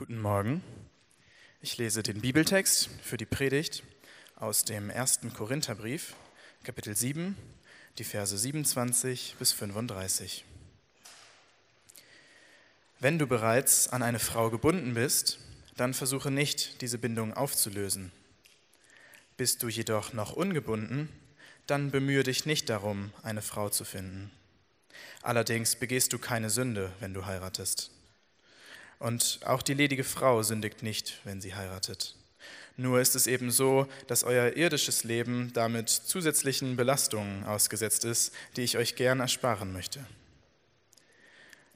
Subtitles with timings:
[0.00, 0.62] Guten Morgen.
[1.60, 3.82] Ich lese den Bibeltext für die Predigt
[4.34, 6.14] aus dem ersten Korintherbrief,
[6.64, 7.36] Kapitel 7,
[7.98, 10.46] die Verse 27 bis 35.
[12.98, 15.38] Wenn du bereits an eine Frau gebunden bist,
[15.76, 18.10] dann versuche nicht, diese Bindung aufzulösen.
[19.36, 21.10] Bist du jedoch noch ungebunden,
[21.66, 24.30] dann bemühe dich nicht darum, eine Frau zu finden.
[25.20, 27.90] Allerdings begehst du keine Sünde, wenn du heiratest.
[29.00, 32.14] Und auch die ledige Frau sündigt nicht, wenn sie heiratet.
[32.76, 38.62] Nur ist es eben so, dass euer irdisches Leben damit zusätzlichen Belastungen ausgesetzt ist, die
[38.62, 40.06] ich euch gern ersparen möchte.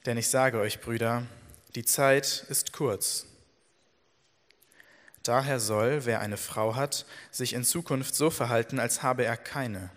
[0.07, 1.27] Denn ich sage euch, Brüder,
[1.75, 3.27] die Zeit ist kurz.
[5.23, 9.91] Daher soll, wer eine Frau hat, sich in Zukunft so verhalten, als habe er keine.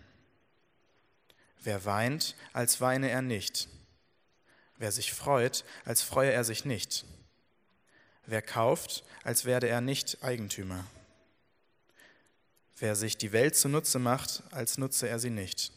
[1.61, 3.67] Wer weint, als weine er nicht.
[4.77, 7.05] Wer sich freut, als freue er sich nicht.
[8.27, 10.85] Wer kauft, als werde er nicht Eigentümer.
[12.77, 15.71] Wer sich die Welt zunutze macht, als nutze er sie nicht.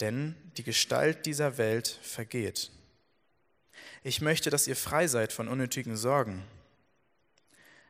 [0.00, 2.70] Denn die Gestalt dieser Welt vergeht.
[4.04, 6.44] Ich möchte, dass ihr frei seid von unnötigen Sorgen.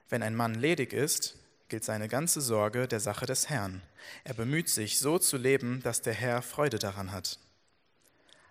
[0.08, 1.36] Wenn ein Mann ledig ist,
[1.68, 3.82] gilt seine ganze Sorge der Sache des Herrn.
[4.24, 7.38] Er bemüht sich, so zu leben, dass der Herr Freude daran hat.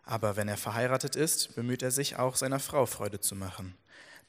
[0.03, 3.75] Aber wenn er verheiratet ist, bemüht er sich auch, seiner Frau Freude zu machen.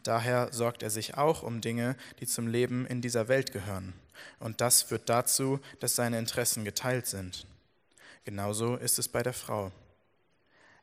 [0.07, 3.93] Daher sorgt er sich auch um Dinge, die zum Leben in dieser Welt gehören.
[4.39, 7.47] Und das führt dazu, dass seine Interessen geteilt sind.
[8.25, 9.73] Genauso ist es bei der Frau.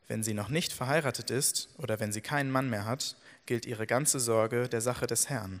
[0.08, 3.86] Wenn sie noch nicht verheiratet ist oder wenn sie keinen Mann mehr hat, gilt ihre
[3.86, 5.60] ganze Sorge der Sache des Herrn.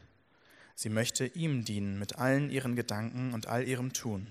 [0.74, 4.26] Sie möchte ihm dienen mit allen ihren Gedanken und all ihrem Tun.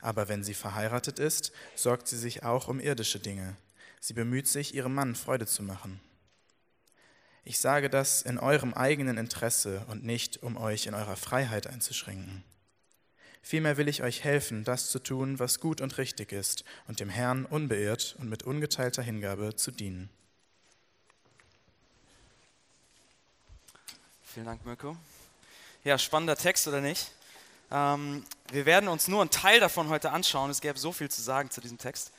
[0.00, 3.56] Aber wenn sie verheiratet ist, sorgt sie sich auch um irdische Dinge.
[3.98, 5.98] Sie bemüht sich, ihrem Mann Freude zu machen.
[7.44, 12.42] Ich sage das in eurem eigenen Interesse und nicht, um euch in eurer Freiheit einzuschränken.
[13.42, 17.10] Vielmehr will ich euch helfen, das zu tun, was gut und richtig ist, und dem
[17.10, 20.08] Herrn unbeirrt und mit ungeteilter Hingabe zu dienen.
[24.22, 24.96] Vielen Dank, Mirko.
[25.84, 27.10] Ja, spannender Text, oder nicht?
[27.70, 30.50] Ähm, wir werden uns nur einen Teil davon heute anschauen.
[30.50, 32.12] Es gäbe so viel zu sagen zu diesem Text.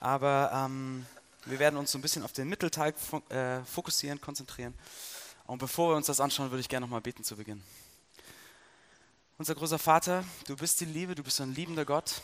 [0.00, 1.04] Aber ähm,
[1.46, 2.94] wir werden uns so ein bisschen auf den Mittelteil
[3.28, 4.74] äh, fokussieren, konzentrieren.
[5.46, 7.62] Und bevor wir uns das anschauen, würde ich gerne nochmal beten zu Beginn.
[9.36, 12.22] Unser großer Vater, du bist die Liebe, du bist ein liebender Gott.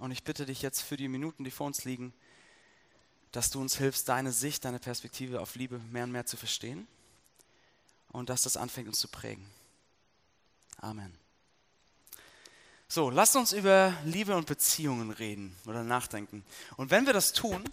[0.00, 2.12] Und ich bitte dich jetzt für die Minuten, die vor uns liegen,
[3.30, 6.86] dass du uns hilfst, deine Sicht, deine Perspektive auf Liebe mehr und mehr zu verstehen.
[8.08, 9.46] Und dass das anfängt, uns zu prägen.
[10.78, 11.16] Amen.
[12.88, 16.44] So, lasst uns über Liebe und Beziehungen reden oder nachdenken.
[16.76, 17.64] Und wenn wir das tun,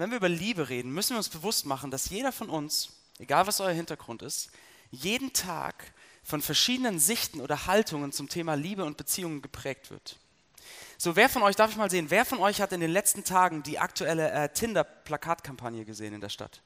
[0.00, 3.46] wenn wir über Liebe reden, müssen wir uns bewusst machen, dass jeder von uns, egal
[3.46, 4.50] was euer Hintergrund ist,
[4.90, 10.16] jeden Tag von verschiedenen Sichten oder Haltungen zum Thema Liebe und Beziehungen geprägt wird.
[10.96, 13.24] So, wer von euch, darf ich mal sehen, wer von euch hat in den letzten
[13.24, 16.62] Tagen die aktuelle äh, Tinder-Plakatkampagne gesehen in der Stadt?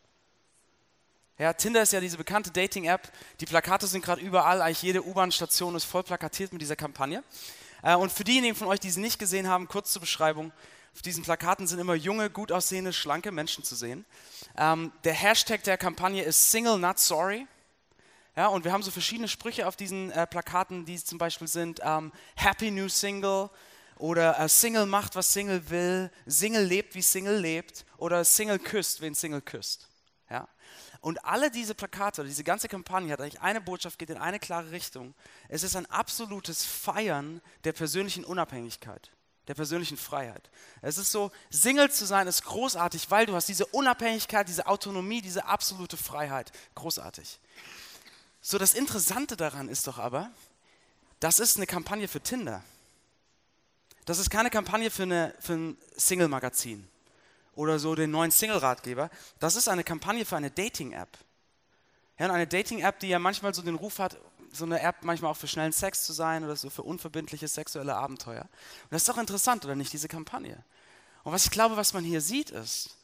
[1.36, 3.10] Ja, Tinder ist ja diese bekannte Dating-App.
[3.40, 7.24] Die Plakate sind gerade überall, eigentlich jede U-Bahn-Station ist voll plakatiert mit dieser Kampagne.
[7.82, 10.52] Äh, und für diejenigen von euch, die sie nicht gesehen haben, kurz zur Beschreibung.
[10.94, 14.04] Auf diesen Plakaten sind immer junge, gut aussehende, schlanke Menschen zu sehen.
[14.56, 17.48] Ähm, der Hashtag der Kampagne ist Single Not Sorry.
[18.36, 21.80] Ja, und wir haben so verschiedene Sprüche auf diesen äh, Plakaten, die zum Beispiel sind
[21.82, 23.50] ähm, Happy New Single
[23.96, 29.00] oder äh, Single macht, was Single will, Single lebt, wie Single lebt oder Single küsst,
[29.00, 29.88] wen Single küsst.
[30.30, 30.48] Ja?
[31.00, 34.70] Und alle diese Plakate, diese ganze Kampagne hat eigentlich eine Botschaft, geht in eine klare
[34.70, 35.14] Richtung.
[35.48, 39.13] Es ist ein absolutes Feiern der persönlichen Unabhängigkeit
[39.48, 40.50] der persönlichen Freiheit.
[40.80, 45.20] Es ist so, Single zu sein ist großartig, weil du hast diese Unabhängigkeit, diese Autonomie,
[45.20, 46.52] diese absolute Freiheit.
[46.74, 47.38] Großartig.
[48.40, 50.30] So, das Interessante daran ist doch aber,
[51.20, 52.62] das ist eine Kampagne für Tinder.
[54.04, 56.86] Das ist keine Kampagne für, eine, für ein Single-Magazin
[57.54, 59.10] oder so den neuen Single-Ratgeber.
[59.38, 61.08] Das ist eine Kampagne für eine Dating-App.
[62.18, 64.16] Ja, eine Dating-App, die ja manchmal so den Ruf hat,
[64.54, 67.96] so eine App manchmal auch für schnellen Sex zu sein oder so für unverbindliche sexuelle
[67.96, 68.42] Abenteuer.
[68.42, 70.62] Und das ist doch interessant, oder nicht, diese Kampagne?
[71.24, 72.96] Und was ich glaube, was man hier sieht, ist,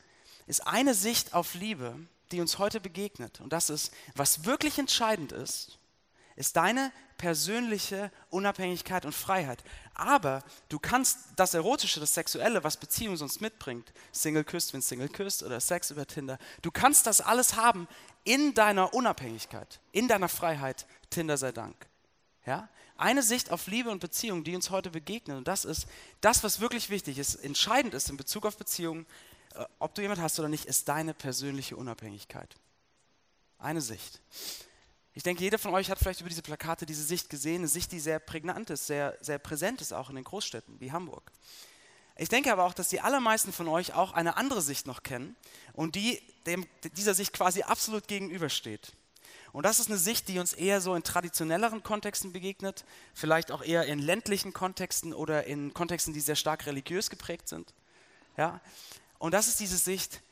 [0.47, 1.99] ist eine Sicht auf Liebe,
[2.33, 3.41] die uns heute begegnet.
[3.41, 5.79] Und das ist, was wirklich entscheidend ist,
[6.37, 9.63] ist deine persönliche Unabhängigkeit und Freiheit.
[9.95, 15.11] Aber du kannst das Erotische, das Sexuelle, was Beziehung sonst mitbringt, Single küsst, wenn Single
[15.11, 17.87] küsst oder Sex über Tinder, du kannst das alles haben
[18.25, 21.87] in deiner Unabhängigkeit, in deiner Freiheit, Tinder sei Dank.
[22.47, 22.69] Ja?
[22.97, 25.37] Eine Sicht auf Liebe und Beziehung, die uns heute begegnet.
[25.39, 25.87] Und das ist
[26.21, 29.07] das, was wirklich wichtig ist, entscheidend ist in Bezug auf Beziehungen,
[29.55, 32.55] äh, ob du jemand hast oder nicht, ist deine persönliche Unabhängigkeit.
[33.59, 34.21] Eine Sicht.
[35.13, 37.91] Ich denke, jeder von euch hat vielleicht über diese Plakate diese Sicht gesehen, eine Sicht,
[37.93, 41.33] die sehr prägnant ist, sehr, sehr präsent ist, auch in den Großstädten wie Hamburg.
[42.17, 45.37] Ich denke aber auch, dass die allermeisten von euch auch eine andere Sicht noch kennen
[45.73, 46.67] und die dem,
[46.97, 48.93] dieser Sicht quasi absolut gegenübersteht.
[49.53, 52.85] Und das ist eine Sicht, die uns eher so in traditionelleren Kontexten begegnet,
[53.15, 57.75] vielleicht auch eher in ländlichen Kontexten oder in Kontexten, die sehr stark religiös geprägt sind.
[58.37, 58.61] Ja?
[59.19, 60.23] Und das ist diese Sicht,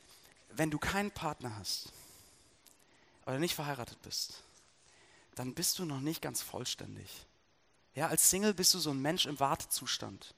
[0.51, 1.91] wenn du keinen Partner hast
[3.25, 4.43] oder nicht verheiratet bist,
[5.35, 7.25] dann bist du noch nicht ganz vollständig.
[7.93, 10.33] Ja, als Single bist du so ein Mensch im Wartezustand.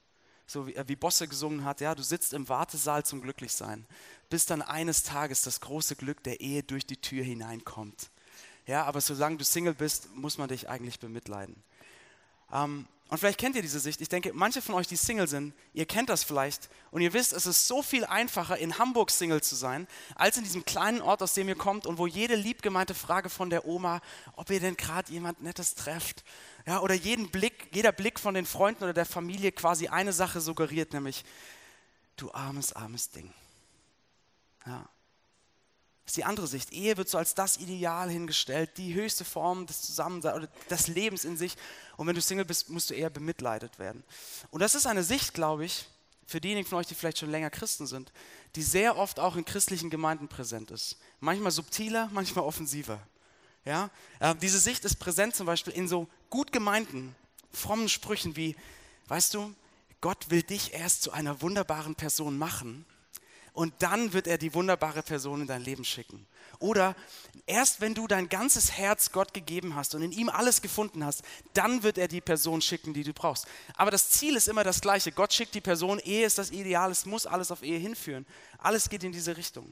[0.52, 3.86] So wie, äh, wie Bosse gesungen hat, ja, du sitzt im Wartesaal zum Glücklichsein,
[4.28, 8.10] bis dann eines Tages das große Glück der Ehe durch die Tür hineinkommt.
[8.66, 11.56] Ja, aber solange du Single bist, muss man dich eigentlich bemitleiden.
[12.52, 14.00] Ähm, und vielleicht kennt ihr diese Sicht.
[14.00, 16.70] Ich denke, manche von euch, die Single sind, ihr kennt das vielleicht.
[16.90, 20.44] Und ihr wisst, es ist so viel einfacher, in Hamburg Single zu sein, als in
[20.44, 24.00] diesem kleinen Ort, aus dem ihr kommt und wo jede liebgemeinte Frage von der Oma,
[24.34, 26.24] ob ihr denn gerade jemand Nettes trefft,
[26.66, 30.40] ja, oder jeden Blick, jeder Blick von den Freunden oder der Familie quasi eine Sache
[30.40, 31.22] suggeriert, nämlich,
[32.16, 33.30] du armes, armes Ding.
[34.64, 34.88] Ja.
[36.12, 36.74] Ist die andere Sicht.
[36.74, 41.24] Ehe wird so als das Ideal hingestellt, die höchste Form des Zusammenseins oder des Lebens
[41.24, 41.56] in sich.
[41.96, 44.04] Und wenn du Single bist, musst du eher bemitleidet werden.
[44.50, 45.86] Und das ist eine Sicht, glaube ich,
[46.26, 48.12] für diejenigen von euch, die vielleicht schon länger Christen sind,
[48.56, 50.98] die sehr oft auch in christlichen Gemeinden präsent ist.
[51.20, 53.00] Manchmal subtiler, manchmal offensiver.
[53.64, 53.88] Ja?
[54.20, 57.16] Äh, diese Sicht ist präsent zum Beispiel in so gut gemeinten,
[57.54, 58.54] frommen Sprüchen wie,
[59.08, 59.54] weißt du,
[60.02, 62.84] Gott will dich erst zu einer wunderbaren Person machen
[63.52, 66.26] und dann wird er die wunderbare Person in dein Leben schicken.
[66.58, 66.94] Oder
[67.46, 71.22] erst wenn du dein ganzes Herz Gott gegeben hast und in ihm alles gefunden hast,
[71.52, 73.46] dann wird er die Person schicken, die du brauchst.
[73.74, 75.12] Aber das Ziel ist immer das gleiche.
[75.12, 78.26] Gott schickt die Person, Ehe ist das Ideal, es muss alles auf Ehe hinführen.
[78.58, 79.70] Alles geht in diese Richtung.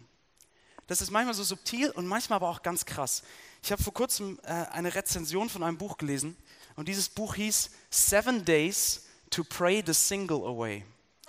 [0.86, 3.22] Das ist manchmal so subtil und manchmal aber auch ganz krass.
[3.62, 6.36] Ich habe vor kurzem äh, eine Rezension von einem Buch gelesen
[6.74, 10.84] und dieses Buch hieß Seven Days to Pray the Single Away.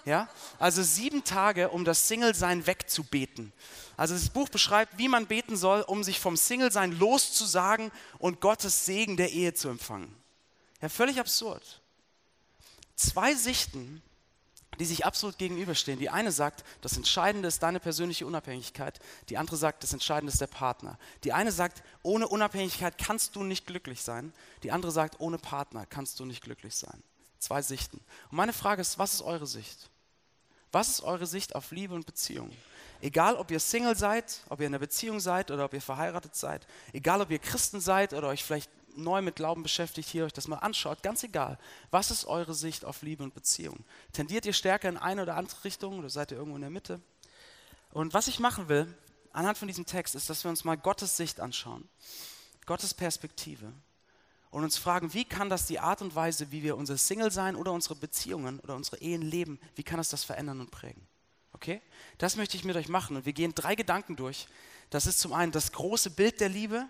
[0.06, 0.30] Ja?
[0.59, 3.53] Also sieben Tage, um das Single-Sein wegzubeten.
[3.98, 8.86] Also das Buch beschreibt, wie man beten soll, um sich vom Single-Sein loszusagen und Gottes
[8.86, 10.15] Segen der Ehe zu empfangen.
[10.81, 11.81] Ja, völlig absurd.
[12.95, 14.01] Zwei Sichten,
[14.80, 16.00] die sich absolut gegenüberstehen.
[16.00, 19.00] Die eine sagt, das Entscheidende ist deine persönliche Unabhängigkeit.
[19.30, 20.98] Die andere sagt, das Entscheidende ist der Partner.
[21.24, 24.33] Die eine sagt, ohne Unabhängigkeit kannst du nicht glücklich sein.
[24.63, 27.03] Die andere sagt, ohne Partner kannst du nicht glücklich sein.
[27.38, 28.01] Zwei Sichten.
[28.31, 29.90] Und meine Frage ist, was ist eure Sicht?
[30.71, 32.51] Was ist eure Sicht auf Liebe und Beziehung?
[33.01, 36.35] Egal, ob ihr Single seid, ob ihr in einer Beziehung seid oder ob ihr verheiratet
[36.35, 40.33] seid, egal, ob ihr Christen seid oder euch vielleicht neu mit Glauben beschäftigt, hier euch
[40.33, 41.57] das mal anschaut, ganz egal.
[41.89, 43.83] Was ist eure Sicht auf Liebe und Beziehung?
[44.13, 47.01] Tendiert ihr stärker in eine oder andere Richtung oder seid ihr irgendwo in der Mitte?
[47.91, 48.94] Und was ich machen will,
[49.33, 51.89] anhand von diesem Text, ist, dass wir uns mal Gottes Sicht anschauen,
[52.65, 53.74] Gottes Perspektive
[54.51, 57.71] und uns fragen, wie kann das die Art und Weise, wie wir unser Single-Sein oder
[57.71, 61.07] unsere Beziehungen oder unsere Ehen leben, wie kann das das verändern und prägen?
[61.53, 61.81] Okay?
[62.18, 64.48] Das möchte ich mit euch machen und wir gehen drei Gedanken durch.
[64.89, 66.86] Das ist zum einen das große Bild der Liebe,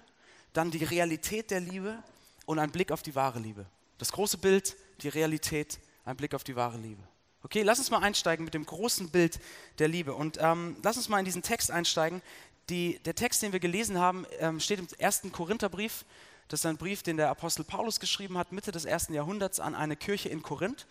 [0.54, 2.04] dann die Realität der Liebe
[2.46, 3.66] und ein Blick auf die wahre Liebe.
[4.00, 7.04] Das große Bild, die Realität, ein Blick auf die wahre Liebe.
[7.44, 9.40] Okay, lass uns mal einsteigen mit dem großen Bild
[9.78, 12.22] der Liebe und ähm, lass uns mal in diesen Text einsteigen.
[12.70, 16.06] Die, der Text, den wir gelesen haben, ähm, steht im ersten Korintherbrief
[16.52, 19.74] das ist ein Brief, den der Apostel Paulus geschrieben hat, Mitte des ersten Jahrhunderts an
[19.74, 20.86] eine Kirche in Korinth.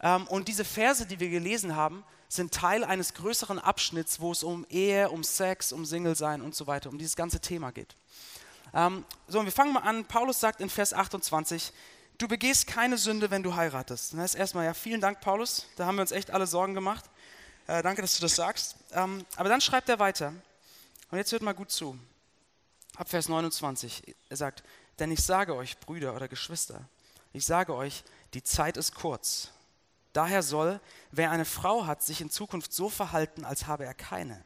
[0.00, 4.44] Ähm, und diese Verse, die wir gelesen haben, sind Teil eines größeren Abschnitts, wo es
[4.44, 7.96] um Ehe, um Sex, um Single-Sein und so weiter, um dieses ganze Thema geht.
[8.72, 10.04] Ähm, so, und wir fangen mal an.
[10.04, 11.72] Paulus sagt in Vers 28,
[12.18, 14.14] du begehst keine Sünde, wenn du heiratest.
[14.14, 15.66] das ist erstmal, ja, vielen Dank, Paulus.
[15.74, 17.04] Da haben wir uns echt alle Sorgen gemacht.
[17.66, 18.76] Äh, danke, dass du das sagst.
[18.92, 20.32] Ähm, aber dann schreibt er weiter.
[21.10, 21.98] Und jetzt hört mal gut zu.
[22.96, 24.14] Ab Vers 29.
[24.28, 24.62] Er sagt,
[24.98, 26.88] denn ich sage euch, Brüder oder Geschwister,
[27.32, 29.50] ich sage euch, die Zeit ist kurz.
[30.12, 34.44] Daher soll, wer eine Frau hat, sich in Zukunft so verhalten, als habe er keine.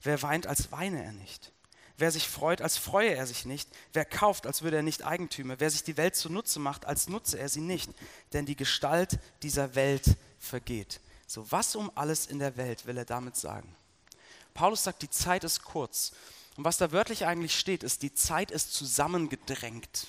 [0.00, 1.52] Wer weint, als weine er nicht.
[1.98, 3.68] Wer sich freut, als freue er sich nicht.
[3.92, 5.58] Wer kauft, als würde er nicht Eigentümer.
[5.58, 7.90] Wer sich die Welt zunutze macht, als nutze er sie nicht.
[8.32, 11.00] Denn die Gestalt dieser Welt vergeht.
[11.26, 13.74] So was um alles in der Welt will er damit sagen?
[14.54, 16.12] Paulus sagt, die Zeit ist kurz.
[16.58, 20.08] Und was da wörtlich eigentlich steht, ist, die Zeit ist zusammengedrängt.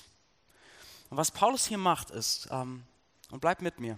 [1.08, 2.82] Und was Paulus hier macht, ist, ähm,
[3.30, 3.96] und bleibt mit mir,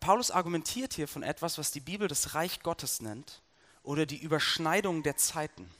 [0.00, 3.40] Paulus argumentiert hier von etwas, was die Bibel das Reich Gottes nennt
[3.84, 5.70] oder die Überschneidung der Zeiten.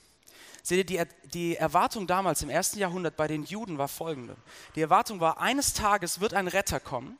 [0.63, 4.37] Seht ihr, die, die Erwartung damals im ersten Jahrhundert bei den Juden war folgende.
[4.77, 7.19] Die Erwartung war, eines Tages wird ein Retter kommen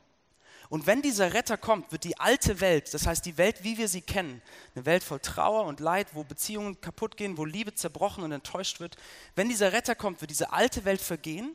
[0.69, 3.89] Und wenn dieser Retter kommt, wird die alte Welt, das heißt die Welt, wie wir
[3.89, 4.41] sie kennen,
[4.75, 8.81] eine Welt voll Trauer und Leid, wo Beziehungen kaputt gehen, wo Liebe zerbrochen und enttäuscht
[8.81, 8.97] wird,
[9.35, 11.55] wenn dieser Retter kommt, wird diese alte Welt vergehen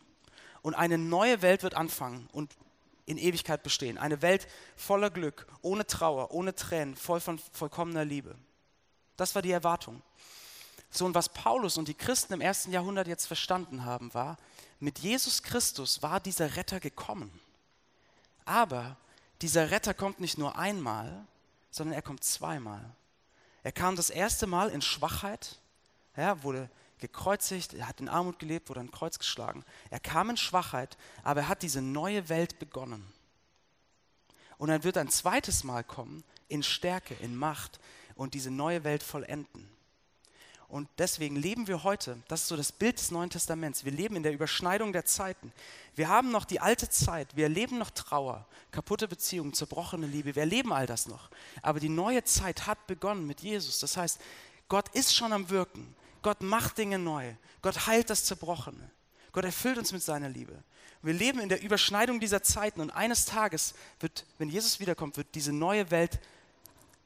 [0.61, 2.55] und eine neue Welt wird anfangen und
[3.05, 3.97] in Ewigkeit bestehen.
[3.97, 8.35] Eine Welt voller Glück, ohne Trauer, ohne Tränen, voll von vollkommener Liebe.
[9.17, 10.01] Das war die Erwartung.
[10.91, 14.37] So, und was Paulus und die Christen im ersten Jahrhundert jetzt verstanden haben, war,
[14.79, 17.31] mit Jesus Christus war dieser Retter gekommen.
[18.49, 18.97] Aber
[19.43, 21.27] dieser Retter kommt nicht nur einmal,
[21.69, 22.83] sondern er kommt zweimal.
[23.61, 25.59] Er kam das erste Mal in Schwachheit,
[26.17, 29.63] ja, wurde gekreuzigt, er hat in Armut gelebt, wurde an Kreuz geschlagen.
[29.91, 33.13] Er kam in Schwachheit, aber er hat diese neue Welt begonnen.
[34.57, 37.79] Und er wird ein zweites Mal kommen in Stärke, in Macht
[38.15, 39.69] und diese neue Welt vollenden.
[40.69, 44.15] Und deswegen leben wir heute, das ist so das Bild des Neuen Testaments, wir leben
[44.15, 45.51] in der Überschneidung der Zeiten.
[45.95, 50.43] Wir haben noch die alte Zeit, wir erleben noch Trauer, kaputte Beziehungen, zerbrochene Liebe, wir
[50.43, 51.31] erleben all das noch.
[51.63, 53.79] Aber die neue Zeit hat begonnen mit Jesus.
[53.79, 54.21] Das heißt,
[54.67, 57.33] Gott ist schon am Wirken, Gott macht Dinge neu,
[57.63, 58.91] Gott heilt das Zerbrochene,
[59.31, 60.63] Gott erfüllt uns mit seiner Liebe.
[61.01, 65.33] Wir leben in der Überschneidung dieser Zeiten und eines Tages wird, wenn Jesus wiederkommt, wird
[65.33, 66.19] diese neue Welt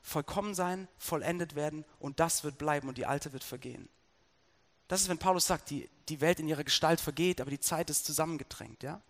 [0.03, 3.89] vollkommen sein, vollendet werden und das wird bleiben und die alte wird vergehen.
[4.87, 7.89] Das ist, wenn Paulus sagt, die, die Welt in ihrer Gestalt vergeht, aber die Zeit
[7.89, 8.83] ist zusammengedrängt.
[8.83, 9.01] Ja?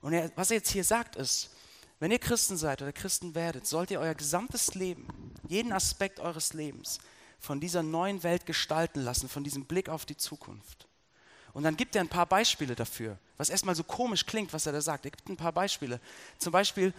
[0.00, 1.50] Und er, was er jetzt hier sagt ist,
[2.00, 5.06] wenn ihr Christen seid oder Christen werdet, sollt ihr euer gesamtes Leben,
[5.48, 6.98] jeden Aspekt eures Lebens
[7.38, 10.88] von dieser neuen Welt gestalten lassen, von diesem Blick auf die Zukunft.
[11.52, 14.72] Und dann gibt er ein paar Beispiele dafür, was erstmal so komisch klingt, was er
[14.72, 15.04] da sagt.
[15.04, 16.00] Er gibt ein paar Beispiele.
[16.38, 16.92] Zum Beispiel,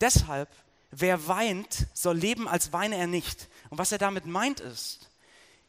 [0.00, 0.48] deshalb
[0.92, 3.48] wer weint, soll leben, als weine er nicht.
[3.70, 5.10] Und was er damit meint ist,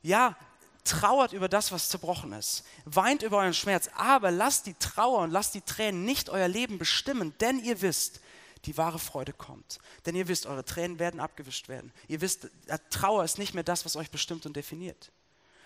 [0.04, 0.38] ja,
[0.84, 5.32] trauert über das, was zerbrochen ist, weint über euren Schmerz, aber lasst die Trauer und
[5.32, 8.20] lasst die Tränen nicht euer Leben bestimmen, denn ihr wisst,
[8.66, 9.80] die wahre Freude kommt.
[10.06, 11.92] Denn ihr wisst, eure Tränen werden abgewischt werden.
[12.08, 12.50] Ihr wisst,
[12.90, 15.12] Trauer ist nicht mehr das, was euch bestimmt und definiert.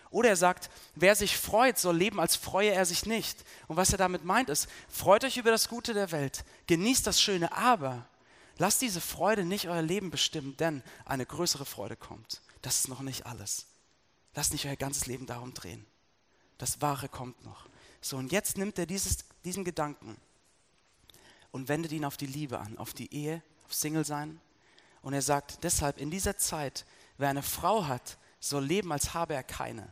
[0.09, 3.43] Oder er sagt, wer sich freut, soll leben, als freue er sich nicht.
[3.67, 7.21] Und was er damit meint ist, freut euch über das Gute der Welt, genießt das
[7.21, 8.07] Schöne, aber
[8.57, 12.41] Lasst diese Freude nicht euer Leben bestimmen, denn eine größere Freude kommt.
[12.61, 13.67] Das ist noch nicht alles.
[14.33, 15.85] Lasst nicht euer ganzes Leben darum drehen.
[16.57, 17.67] Das Wahre kommt noch.
[18.01, 20.17] So, und jetzt nimmt er dieses, diesen Gedanken
[21.51, 24.39] und wendet ihn auf die Liebe an, auf die Ehe, auf Single-Sein.
[25.01, 26.85] Und er sagt, deshalb in dieser Zeit,
[27.17, 29.91] wer eine Frau hat, soll leben, als habe er keine.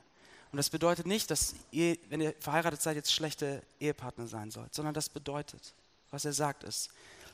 [0.51, 4.73] Und das bedeutet nicht, dass ihr, wenn ihr verheiratet seid, jetzt schlechte Ehepartner sein sollt,
[4.73, 5.73] sondern das bedeutet,
[6.11, 6.89] was er sagt ist,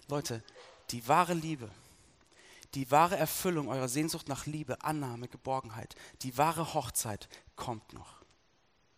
[0.08, 0.44] Leute,
[0.92, 1.70] die wahre Liebe,
[2.74, 8.22] die wahre Erfüllung eurer Sehnsucht nach Liebe, Annahme, Geborgenheit, die wahre Hochzeit kommt noch.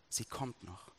[0.08, 0.92] Sie kommt noch.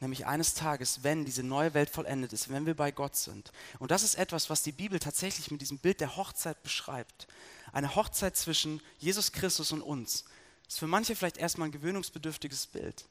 [0.00, 3.50] Nämlich eines Tages, wenn diese neue Welt vollendet ist, wenn wir bei Gott sind.
[3.80, 7.26] Und das ist etwas, was die Bibel tatsächlich mit diesem Bild der Hochzeit beschreibt.
[7.72, 10.22] Eine Hochzeit zwischen Jesus Christus und uns.
[10.64, 13.06] Das ist für manche vielleicht erstmal ein gewöhnungsbedürftiges Bild.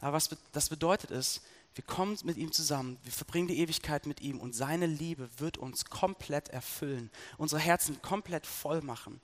[0.00, 1.42] Aber was das bedeutet ist,
[1.74, 5.58] wir kommen mit ihm zusammen, wir verbringen die Ewigkeit mit ihm und seine Liebe wird
[5.58, 9.20] uns komplett erfüllen, unsere Herzen komplett voll machen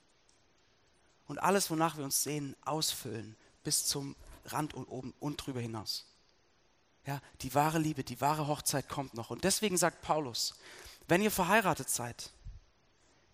[1.27, 4.15] und alles, wonach wir uns sehen, ausfüllen bis zum
[4.45, 6.05] Rand und oben und drüber hinaus.
[7.05, 9.29] Ja, die wahre Liebe, die wahre Hochzeit kommt noch.
[9.29, 10.55] Und deswegen sagt Paulus,
[11.07, 12.31] wenn ihr verheiratet seid,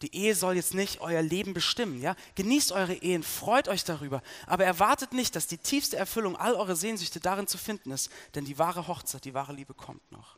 [0.06, 2.02] die Ehe soll jetzt nicht euer Leben bestimmen.
[2.02, 2.16] Ja?
[2.36, 6.76] Genießt eure Ehen, freut euch darüber, aber erwartet nicht, dass die tiefste Erfüllung all eure
[6.76, 10.38] Sehnsüchte darin zu finden ist, denn die wahre Hochzeit, die wahre Liebe kommt noch.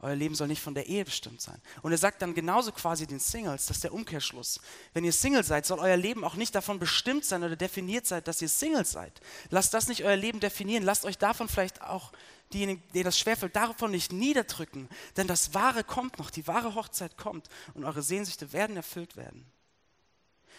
[0.00, 1.60] Euer Leben soll nicht von der Ehe bestimmt sein.
[1.80, 4.60] Und er sagt dann genauso quasi den Singles, das ist der Umkehrschluss.
[4.92, 8.22] Wenn ihr Single seid, soll euer Leben auch nicht davon bestimmt sein oder definiert sein,
[8.24, 9.20] dass ihr Single seid.
[9.48, 10.84] Lasst das nicht euer Leben definieren.
[10.84, 12.12] Lasst euch davon vielleicht auch
[12.52, 14.88] diejenigen, denen das schwerfällt, davon nicht niederdrücken.
[15.16, 19.50] Denn das Wahre kommt noch, die wahre Hochzeit kommt und eure Sehnsüchte werden erfüllt werden.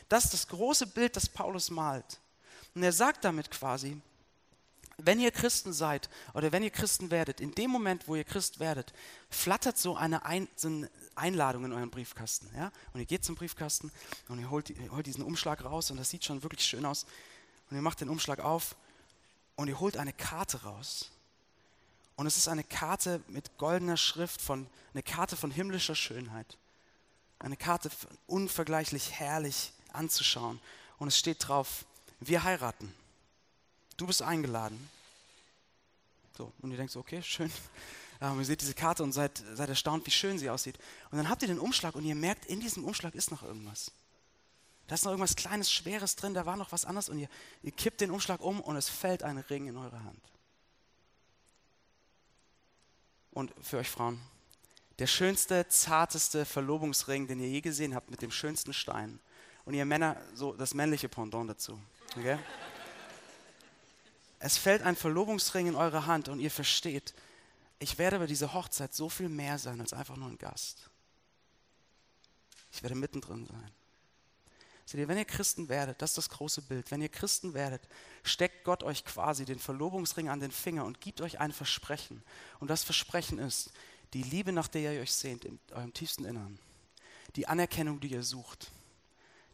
[0.09, 2.19] Das ist das große Bild, das Paulus malt.
[2.73, 4.01] Und er sagt damit quasi,
[4.97, 8.59] wenn ihr Christen seid oder wenn ihr Christen werdet, in dem Moment, wo ihr Christ
[8.59, 8.93] werdet,
[9.29, 12.49] flattert so eine, Ein, so eine Einladung in euren Briefkasten.
[12.55, 12.71] Ja?
[12.93, 13.91] Und ihr geht zum Briefkasten
[14.27, 17.05] und ihr holt, ihr holt diesen Umschlag raus und das sieht schon wirklich schön aus.
[17.69, 18.75] Und ihr macht den Umschlag auf
[19.55, 21.11] und ihr holt eine Karte raus.
[22.15, 26.57] Und es ist eine Karte mit goldener Schrift von, eine Karte von himmlischer Schönheit.
[27.37, 27.91] Eine Karte
[28.25, 30.59] unvergleichlich herrlich anzuschauen.
[30.97, 31.85] Und es steht drauf,
[32.19, 32.91] wir heiraten.
[33.97, 34.89] Du bist eingeladen.
[36.37, 37.51] So, und ihr denkt so, okay, schön.
[38.19, 40.79] Ähm, ihr seht diese Karte und seid, seid erstaunt, wie schön sie aussieht.
[41.11, 43.91] Und dann habt ihr den Umschlag und ihr merkt, in diesem Umschlag ist noch irgendwas.
[44.87, 47.29] Da ist noch irgendwas Kleines, Schweres drin, da war noch was anderes und ihr,
[47.61, 50.21] ihr kippt den Umschlag um und es fällt ein Ring in eure Hand.
[53.29, 54.19] Und für euch Frauen,
[54.97, 59.19] Der schönste, zarteste Verlobungsring, den ihr je gesehen habt, mit dem schönsten Stein.
[59.63, 61.79] Und ihr Männer, so das männliche Pendant dazu.
[62.17, 62.39] Okay?
[64.39, 67.13] Es fällt ein Verlobungsring in eure Hand und ihr versteht,
[67.79, 70.89] ich werde bei dieser Hochzeit so viel mehr sein als einfach nur ein Gast.
[72.71, 73.71] Ich werde mittendrin sein.
[74.85, 77.81] Seht ihr, wenn ihr Christen werdet, das ist das große Bild, wenn ihr Christen werdet,
[78.23, 82.23] steckt Gott euch quasi den Verlobungsring an den Finger und gibt euch ein Versprechen.
[82.59, 83.71] Und das Versprechen ist
[84.13, 86.57] die Liebe, nach der ihr euch sehnt, in eurem tiefsten Innern.
[87.35, 88.71] Die Anerkennung, die ihr sucht.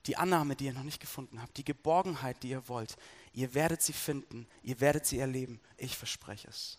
[0.05, 1.57] Die Annahme, die ihr noch nicht gefunden habt.
[1.57, 2.95] Die Geborgenheit, die ihr wollt.
[3.33, 4.47] Ihr werdet sie finden.
[4.61, 5.59] Ihr werdet sie erleben.
[5.77, 6.77] Ich verspreche es.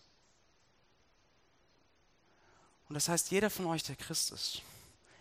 [2.87, 4.61] Und das heißt, jeder von euch, der Christ ist,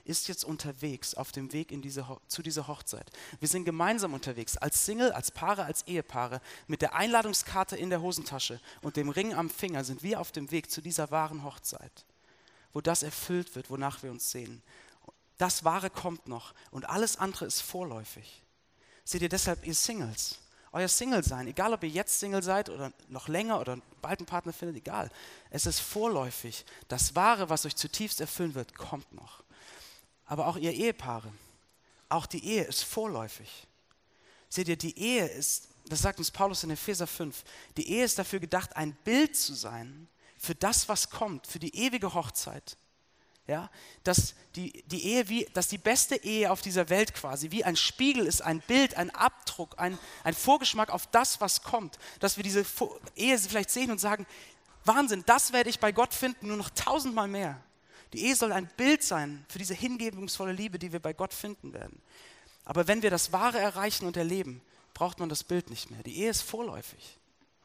[0.05, 3.11] ist jetzt unterwegs auf dem Weg in diese, zu dieser Hochzeit.
[3.41, 8.03] Wir sind gemeinsam unterwegs, als Single, als Paare, als Ehepaare, mit der Einladungskarte in der
[8.03, 12.05] Hosentasche und dem Ring am Finger sind wir auf dem Weg zu dieser wahren Hochzeit,
[12.75, 14.63] wo das erfüllt wird, wonach wir uns sehen.
[15.39, 18.43] Das Wahre kommt noch und alles andere ist vorläufig.
[19.05, 20.39] Seht ihr deshalb, ihr Singles,
[20.75, 24.53] euer Single-Sein, egal ob ihr jetzt Single seid oder noch länger oder bald einen Partner
[24.53, 25.11] findet, egal.
[25.51, 26.67] Es ist vorläufig.
[26.89, 29.45] Das Wahre, was euch zutiefst erfüllen wird, kommt noch
[30.27, 31.33] aber auch ihr Ehepaare.
[32.09, 33.67] Auch die Ehe ist vorläufig.
[34.49, 37.45] Seht ihr, die Ehe ist, das sagt uns Paulus in Epheser 5,
[37.77, 41.75] die Ehe ist dafür gedacht, ein Bild zu sein für das, was kommt, für die
[41.75, 42.77] ewige Hochzeit.
[43.47, 43.71] Ja,
[44.05, 47.77] dass die, die Ehe, wie, dass die beste Ehe auf dieser Welt quasi wie ein
[47.77, 51.99] Spiegel ist, ein Bild, ein Abdruck, ein, ein Vorgeschmack auf das, was kommt.
[52.21, 52.65] Dass wir diese
[53.17, 54.27] Ehe vielleicht sehen und sagen,
[54.87, 57.61] Wahnsinn, das werde ich bei Gott finden, nur noch tausendmal mehr.
[58.15, 61.75] Die Ehe soll ein Bild sein für diese hingebungsvolle Liebe, die wir bei Gott finden
[61.75, 62.01] werden.
[62.65, 64.63] Aber wenn wir das Wahre erreichen und erleben,
[64.95, 66.03] braucht man das Bild nicht mehr.
[66.03, 67.19] Die Ehe ist vorläufig.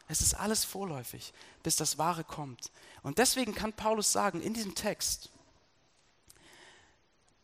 [0.08, 2.72] Es ist alles vorläufig, bis das Wahre kommt.
[3.04, 5.30] Und deswegen kann Paulus sagen in diesem Text,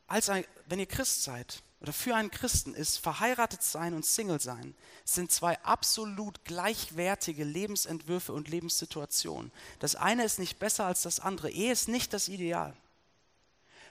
[0.07, 4.39] als ein, wenn ihr Christ seid oder für einen Christen ist, verheiratet sein und Single
[4.39, 9.51] sein, sind zwei absolut gleichwertige Lebensentwürfe und Lebenssituationen.
[9.79, 11.50] Das eine ist nicht besser als das andere.
[11.50, 12.75] Ehe ist nicht das Ideal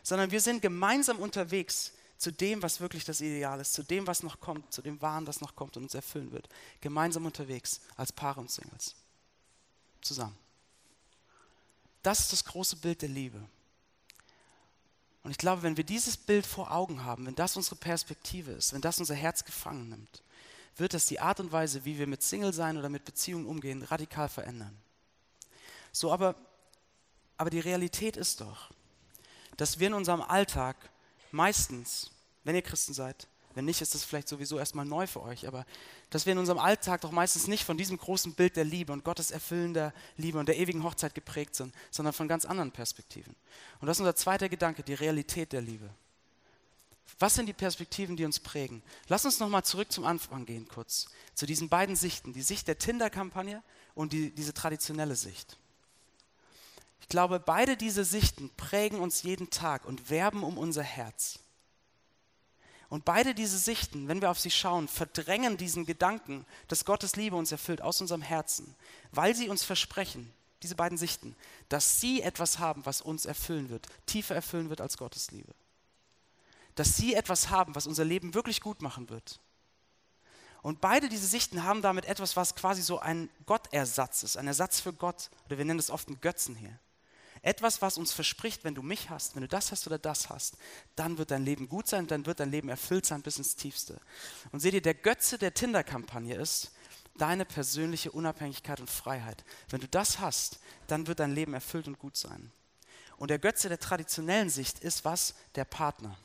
[0.04, 4.22] sondern wir sind gemeinsam unterwegs zu dem, was wirklich das Ideal ist, zu dem, was
[4.22, 6.48] noch kommt, zu dem Wahn, das noch kommt und uns erfüllen wird.
[6.80, 8.94] Gemeinsam unterwegs als Paare und Singles.
[10.02, 10.36] Zusammen.
[12.02, 13.42] Das ist das große Bild der Liebe.
[15.24, 18.74] Und ich glaube, wenn wir dieses Bild vor Augen haben, wenn das unsere Perspektive ist,
[18.74, 20.22] wenn das unser Herz gefangen nimmt,
[20.76, 23.82] wird das die Art und Weise, wie wir mit Single sein oder mit Beziehungen umgehen,
[23.82, 24.76] radikal verändern.
[25.92, 26.34] So, aber,
[27.38, 28.70] aber die Realität ist doch,
[29.56, 30.76] dass wir in unserem Alltag
[31.30, 32.10] meistens,
[32.42, 35.64] wenn ihr Christen seid, wenn nicht, ist das vielleicht sowieso erstmal neu für euch, aber
[36.10, 39.04] dass wir in unserem Alltag doch meistens nicht von diesem großen Bild der Liebe und
[39.04, 43.34] Gottes erfüllender Liebe und der ewigen Hochzeit geprägt sind, sondern von ganz anderen Perspektiven.
[43.80, 45.88] Und das ist unser zweiter Gedanke, die Realität der Liebe.
[47.18, 48.82] Was sind die Perspektiven, die uns prägen?
[49.08, 52.78] Lass uns nochmal zurück zum Anfang gehen, kurz, zu diesen beiden Sichten, die Sicht der
[52.78, 53.62] Tinder-Kampagne
[53.94, 55.56] und die, diese traditionelle Sicht.
[57.00, 61.38] Ich glaube, beide diese Sichten prägen uns jeden Tag und werben um unser Herz.
[62.94, 67.34] Und beide diese Sichten, wenn wir auf sie schauen, verdrängen diesen Gedanken, dass Gottes Liebe
[67.34, 68.72] uns erfüllt aus unserem Herzen,
[69.10, 71.34] weil sie uns versprechen, diese beiden Sichten,
[71.68, 75.52] dass sie etwas haben, was uns erfüllen wird, tiefer erfüllen wird als Gottes Liebe.
[76.76, 79.40] Dass sie etwas haben, was unser Leben wirklich gut machen wird.
[80.62, 84.78] Und beide diese Sichten haben damit etwas, was quasi so ein Gottersatz ist, ein Ersatz
[84.78, 85.30] für Gott.
[85.46, 86.78] Oder wir nennen es oft einen Götzen hier.
[87.44, 90.56] Etwas, was uns verspricht, wenn du mich hast, wenn du das hast oder das hast,
[90.96, 94.00] dann wird dein Leben gut sein, dann wird dein Leben erfüllt sein bis ins Tiefste.
[94.50, 96.72] Und seht ihr, der Götze der Tinder-Kampagne ist
[97.18, 99.44] deine persönliche Unabhängigkeit und Freiheit.
[99.68, 102.50] Wenn du das hast, dann wird dein Leben erfüllt und gut sein.
[103.18, 105.34] Und der Götze der traditionellen Sicht ist was?
[105.54, 106.16] Der Partner.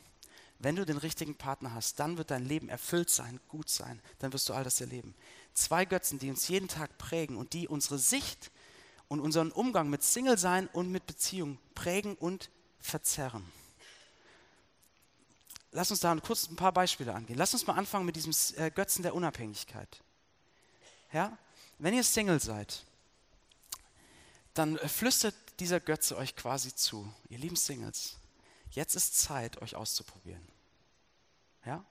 [0.58, 4.32] Wenn du den richtigen Partner hast, dann wird dein Leben erfüllt sein, gut sein, dann
[4.32, 5.14] wirst du all das erleben.
[5.54, 8.52] Zwei Götzen, die uns jeden Tag prägen und die unsere Sicht
[9.10, 13.44] und unseren Umgang mit Single-Sein und mit Beziehung prägen und verzerren.
[15.72, 17.38] Lass uns da kurz ein paar Beispiele angehen.
[17.38, 20.02] Lass uns mal anfangen mit diesem äh, Götzen der Unabhängigkeit.
[21.12, 21.38] Ja?
[21.78, 22.84] Wenn ihr Single seid,
[24.54, 28.16] dann äh, flüstert dieser Götze euch quasi zu, ihr lieben Singles,
[28.72, 30.48] jetzt ist Zeit, euch auszuprobieren.
[31.66, 31.84] Ja?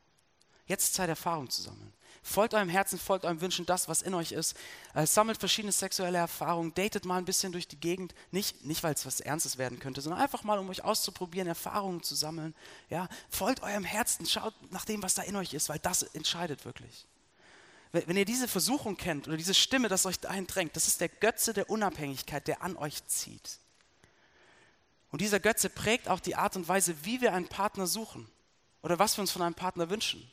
[0.69, 1.93] Jetzt ist Zeit, Erfahrung zu sammeln.
[2.23, 4.55] Folgt eurem Herzen, folgt eurem Wünschen, das, was in euch ist.
[4.93, 8.15] Äh, sammelt verschiedene sexuelle Erfahrungen, datet mal ein bisschen durch die Gegend.
[8.33, 12.03] Nicht, nicht weil es was Ernstes werden könnte, sondern einfach mal, um euch auszuprobieren, Erfahrungen
[12.03, 12.55] zu sammeln.
[12.91, 13.09] Ja?
[13.31, 17.07] Folgt eurem Herzen, schaut nach dem, was da in euch ist, weil das entscheidet wirklich.
[17.93, 21.09] Wenn, ihr diese Versuchung kennt oder diese Stimme, das euch dahin drängt, das ist der
[21.09, 23.59] Götze der Unabhängigkeit, der an euch zieht.
[25.11, 28.29] Und dieser Götze prägt auch die Art und Weise, wie wir einen Partner suchen
[28.83, 30.31] oder was wir uns von einem Partner wünschen.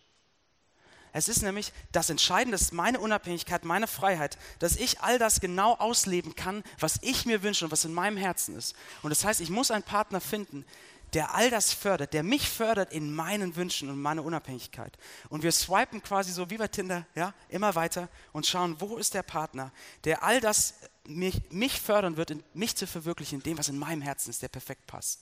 [1.16, 5.76] Es ist nämlich das Entscheidende, ist meine Unabhängigkeit, meine Freiheit, dass ich all das genau
[5.76, 8.76] ausleben kann, was ich mir wünsche und was in meinem Herzen ist.
[9.02, 10.66] Und das heißt, ich muss einen Partner finden,
[11.14, 14.98] der all das fördert, der mich fördert in meinen Wünschen und meiner Unabhängigkeit.
[15.30, 19.14] Und wir swipen quasi so wie bei Tinder, ja, immer weiter und schauen, wo ist
[19.14, 19.72] der Partner,
[20.04, 20.74] der all das
[21.06, 24.50] mich, mich fördern wird, mich zu verwirklichen, in dem, was in meinem Herzen ist, der
[24.50, 25.22] perfekt passt.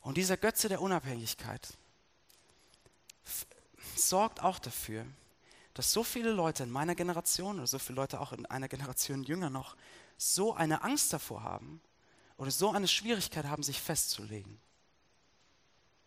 [0.00, 1.74] Und dieser Götze der Unabhängigkeit
[4.08, 5.04] sorgt auch dafür,
[5.74, 9.22] dass so viele Leute in meiner Generation oder so viele Leute auch in einer Generation
[9.22, 9.76] jünger noch
[10.18, 11.80] so eine Angst davor haben
[12.36, 14.60] oder so eine Schwierigkeit haben, sich festzulegen.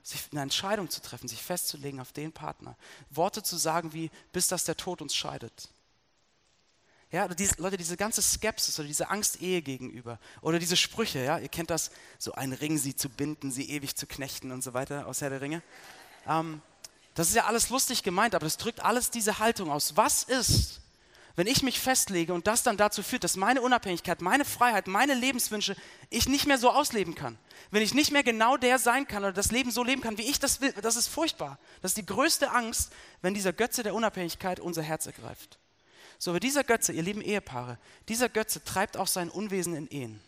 [0.04, 2.78] Sich eine Entscheidung zu treffen, sich festzulegen auf den Partner.
[3.10, 5.70] Worte zu sagen wie, bis dass der Tod uns scheidet.
[7.12, 11.38] Ja, diese, Leute, diese ganze Skepsis oder diese Angst Ehe gegenüber oder diese Sprüche, ja,
[11.38, 14.74] ihr kennt das, so ein Ring sie zu binden, sie ewig zu knechten und so
[14.74, 15.64] weiter aus Herr der Ringe.
[16.28, 16.62] Ähm,
[17.16, 19.96] das ist ja alles lustig gemeint, aber das drückt alles diese Haltung aus.
[19.96, 20.82] Was ist,
[21.38, 25.14] wenn ich mich festlege und das dann dazu führt, dass meine Unabhängigkeit, meine Freiheit, meine
[25.14, 25.78] Lebenswünsche
[26.10, 27.38] ich nicht mehr so ausleben kann?
[27.72, 30.30] Wenn ich nicht mehr genau der sein kann oder das Leben so leben kann, wie
[30.30, 31.58] ich das will, das ist furchtbar.
[31.82, 35.58] Das ist die größte Angst, wenn dieser Götze der Unabhängigkeit unser Herz ergreift.
[36.20, 37.78] So, aber dieser Götze, ihr lieben Ehepaare,
[38.10, 40.22] dieser Götze treibt auch sein Unwesen in Ehen.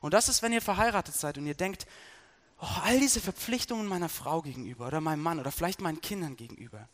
[0.00, 1.86] Und das ist, wenn ihr verheiratet seid und ihr denkt,
[2.60, 6.88] oh, all diese Verpflichtungen meiner Frau gegenüber oder meinem Mann oder vielleicht meinen Kindern gegenüber.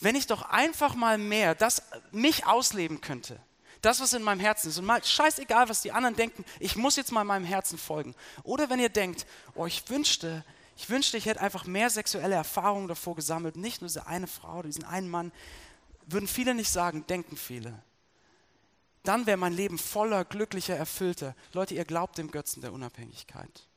[0.00, 3.38] Wenn ich doch einfach mal mehr das mich ausleben könnte,
[3.84, 4.78] das, was in meinem Herzen ist.
[4.78, 8.14] Und mal scheißegal, was die anderen denken, ich muss jetzt mal meinem Herzen folgen.
[8.42, 10.44] Oder wenn ihr denkt, oh, ich wünschte,
[10.76, 14.62] ich wünschte, ich hätte einfach mehr sexuelle Erfahrungen davor gesammelt, nicht nur diese eine Frau,
[14.62, 15.32] diesen einen Mann,
[16.06, 17.82] würden viele nicht sagen, denken viele.
[19.02, 21.34] Dann wäre mein Leben voller, glücklicher, erfüllter.
[21.52, 23.68] Leute, ihr glaubt dem Götzen der Unabhängigkeit.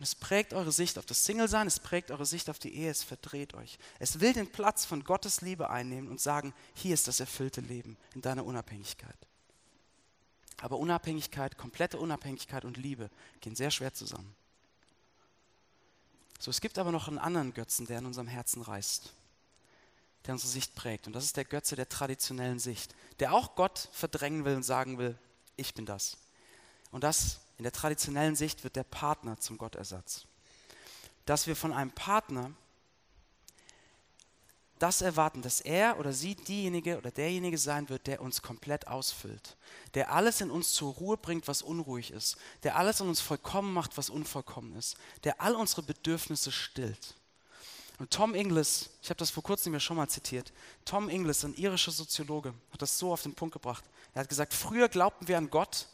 [0.00, 2.90] Und es prägt eure Sicht auf das Single-Sein, es prägt eure Sicht auf die Ehe,
[2.90, 3.78] es verdreht euch.
[3.98, 7.98] Es will den Platz von Gottes Liebe einnehmen und sagen, hier ist das erfüllte Leben
[8.14, 9.18] in deiner Unabhängigkeit.
[10.62, 13.10] Aber Unabhängigkeit, komplette Unabhängigkeit und Liebe
[13.42, 14.34] gehen sehr schwer zusammen.
[16.38, 19.12] So, es gibt aber noch einen anderen Götzen, der in unserem Herzen reißt,
[20.24, 21.08] der unsere Sicht prägt.
[21.08, 24.96] Und das ist der Götze der traditionellen Sicht, der auch Gott verdrängen will und sagen
[24.96, 25.18] will,
[25.56, 26.16] ich bin das.
[26.90, 30.24] Und das in der traditionellen Sicht wird der Partner zum Gottersatz.
[31.26, 32.52] Dass wir von einem Partner
[34.78, 39.58] das erwarten, dass er oder sie diejenige oder derjenige sein wird, der uns komplett ausfüllt,
[39.92, 43.74] der alles in uns zur Ruhe bringt, was unruhig ist, der alles in uns vollkommen
[43.74, 47.14] macht, was unvollkommen ist, der all unsere Bedürfnisse stillt.
[47.98, 50.50] Und Tom Inglis, ich habe das vor kurzem ja schon mal zitiert,
[50.86, 53.84] Tom Inglis, ein irischer Soziologe, hat das so auf den Punkt gebracht.
[54.14, 55.88] Er hat gesagt, früher glaubten wir an Gott,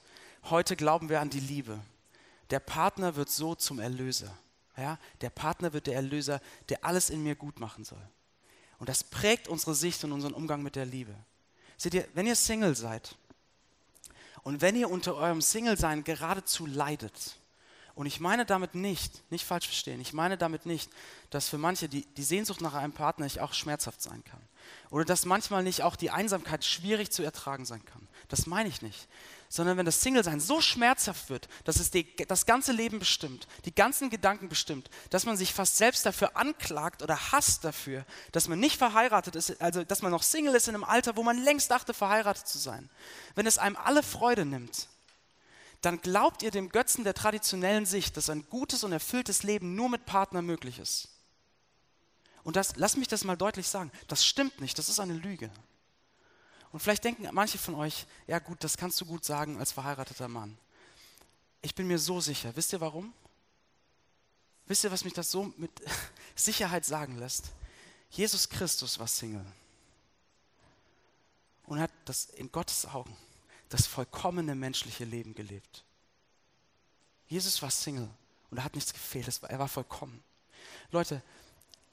[0.44, 1.80] Heute glauben wir an die Liebe.
[2.50, 4.32] Der Partner wird so zum Erlöser.
[4.76, 4.98] Ja?
[5.20, 8.02] Der Partner wird der Erlöser, der alles in mir gut machen soll.
[8.78, 11.14] Und das prägt unsere Sicht und unseren Umgang mit der Liebe.
[11.76, 13.16] Seht ihr, wenn ihr Single seid
[14.42, 17.36] und wenn ihr unter eurem Single-Sein geradezu leidet,
[17.94, 20.90] und ich meine damit nicht, nicht falsch verstehen, ich meine damit nicht,
[21.30, 24.42] dass für manche die, die Sehnsucht nach einem Partner nicht auch schmerzhaft sein kann.
[24.90, 28.06] Oder dass manchmal nicht auch die Einsamkeit schwierig zu ertragen sein kann.
[28.28, 29.08] Das meine ich nicht
[29.48, 33.74] sondern wenn das Single-Sein so schmerzhaft wird, dass es die, das ganze Leben bestimmt, die
[33.74, 38.58] ganzen Gedanken bestimmt, dass man sich fast selbst dafür anklagt oder hasst dafür, dass man
[38.58, 41.70] nicht verheiratet ist, also dass man noch Single ist in einem Alter, wo man längst
[41.70, 42.90] dachte, verheiratet zu sein.
[43.34, 44.88] Wenn es einem alle Freude nimmt,
[45.82, 49.88] dann glaubt ihr dem Götzen der traditionellen Sicht, dass ein gutes und erfülltes Leben nur
[49.88, 51.08] mit Partner möglich ist.
[52.42, 55.50] Und das, lass mich das mal deutlich sagen, das stimmt nicht, das ist eine Lüge.
[56.76, 60.28] Und vielleicht denken manche von euch, ja gut, das kannst du gut sagen als verheirateter
[60.28, 60.58] Mann.
[61.62, 62.54] Ich bin mir so sicher.
[62.54, 63.14] Wisst ihr warum?
[64.66, 65.70] Wisst ihr, was mich das so mit
[66.34, 67.46] Sicherheit sagen lässt?
[68.10, 69.46] Jesus Christus war Single
[71.64, 73.16] und hat das in Gottes Augen
[73.70, 75.82] das vollkommene menschliche Leben gelebt.
[77.26, 78.10] Jesus war Single
[78.50, 80.22] und er hat nichts gefehlt, er war vollkommen.
[80.90, 81.22] Leute,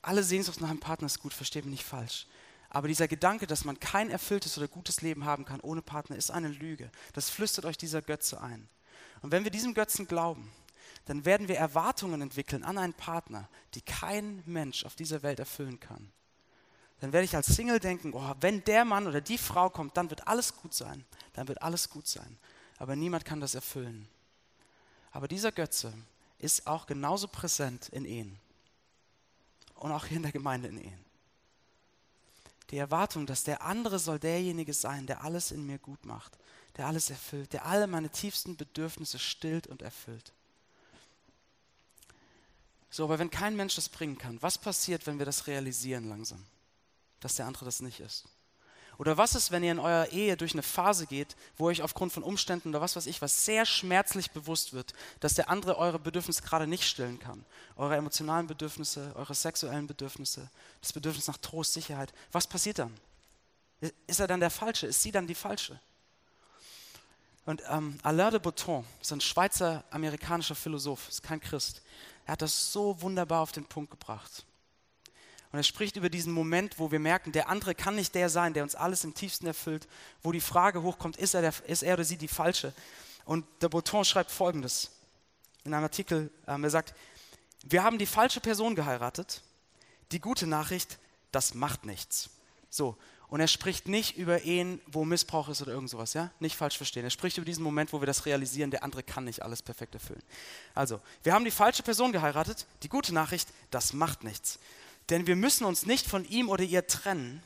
[0.01, 2.27] alle Sehnsucht nach einem Partner ist gut, versteht mich nicht falsch.
[2.73, 6.31] Aber dieser Gedanke, dass man kein erfülltes oder gutes Leben haben kann ohne Partner, ist
[6.31, 6.91] eine Lüge.
[7.13, 8.67] Das flüstert euch dieser Götze ein.
[9.21, 10.51] Und wenn wir diesem Götzen glauben,
[11.05, 15.79] dann werden wir Erwartungen entwickeln an einen Partner, die kein Mensch auf dieser Welt erfüllen
[15.79, 16.11] kann.
[16.99, 20.09] Dann werde ich als Single denken, oh, wenn der Mann oder die Frau kommt, dann
[20.09, 21.05] wird alles gut sein.
[21.33, 22.39] Dann wird alles gut sein.
[22.79, 24.07] Aber niemand kann das erfüllen.
[25.11, 25.93] Aber dieser Götze
[26.39, 28.39] ist auch genauso präsent in Ehen.
[29.75, 31.12] Und auch hier in der Gemeinde in Ehen.
[32.73, 36.39] Die Erwartung, dass der andere soll derjenige sein, der alles in mir gut macht,
[36.75, 40.33] der alles erfüllt, der alle meine tiefsten Bedürfnisse stillt und erfüllt.
[42.89, 46.43] So, aber wenn kein Mensch das bringen kann, was passiert, wenn wir das realisieren langsam,
[47.19, 48.25] dass der andere das nicht ist?
[48.97, 52.13] Oder was ist, wenn ihr in eurer Ehe durch eine Phase geht, wo euch aufgrund
[52.13, 55.99] von Umständen oder was weiß ich, was sehr schmerzlich bewusst wird, dass der andere eure
[55.99, 57.43] Bedürfnisse gerade nicht stillen kann?
[57.75, 60.49] Eure emotionalen Bedürfnisse, eure sexuellen Bedürfnisse,
[60.81, 62.13] das Bedürfnis nach Trost, Sicherheit.
[62.31, 62.93] Was passiert dann?
[64.07, 64.87] Ist er dann der Falsche?
[64.87, 65.79] Ist sie dann die Falsche?
[67.45, 71.81] Und ähm, Alain de Botton ist ein Schweizer amerikanischer Philosoph, ist kein Christ.
[72.25, 74.45] Er hat das so wunderbar auf den Punkt gebracht.
[75.53, 78.55] Und er spricht über diesen Moment, wo wir merken, der andere kann nicht der sein,
[78.55, 79.87] der uns alles im tiefsten erfüllt,
[80.23, 82.73] wo die Frage hochkommt, ist er, der, ist er oder sie die Falsche?
[83.23, 84.89] Und der Botton schreibt Folgendes
[85.63, 86.95] in einem Artikel, ähm, er sagt,
[87.63, 89.43] wir haben die falsche Person geheiratet,
[90.11, 90.97] die gute Nachricht,
[91.31, 92.31] das macht nichts.
[92.71, 96.31] So, und er spricht nicht über Ehen, wo Missbrauch ist oder irgend sowas, ja?
[96.39, 97.03] Nicht falsch verstehen.
[97.03, 99.93] Er spricht über diesen Moment, wo wir das realisieren, der andere kann nicht alles perfekt
[99.93, 100.23] erfüllen.
[100.73, 102.65] Also, wir haben die falsche Person geheiratet.
[102.81, 104.57] Die gute Nachricht, das macht nichts.
[105.09, 107.43] Denn wir müssen uns nicht von ihm oder ihr trennen,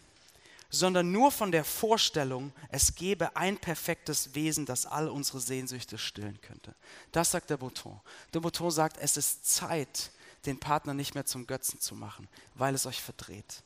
[0.69, 6.39] sondern nur von der Vorstellung, es gebe ein perfektes Wesen, das all unsere Sehnsüchte stillen
[6.41, 6.75] könnte.
[7.11, 7.99] Das sagt der Bouton.
[8.33, 10.11] Der Bouton sagt, es ist Zeit,
[10.45, 13.63] den Partner nicht mehr zum Götzen zu machen, weil es euch verdreht.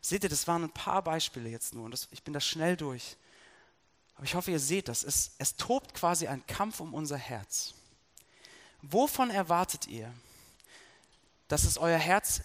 [0.00, 2.76] Seht ihr, das waren ein paar Beispiele jetzt nur und das, ich bin da schnell
[2.76, 3.16] durch.
[4.14, 5.02] Aber ich hoffe, ihr seht das.
[5.02, 7.74] Es, es tobt quasi ein Kampf um unser Herz.
[8.82, 10.12] Wovon erwartet ihr,
[11.48, 12.42] dass es euer Herz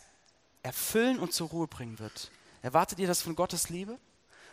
[0.64, 2.32] erfüllen und zur Ruhe bringen wird?
[2.62, 3.98] Erwartet ihr das von Gottes Liebe?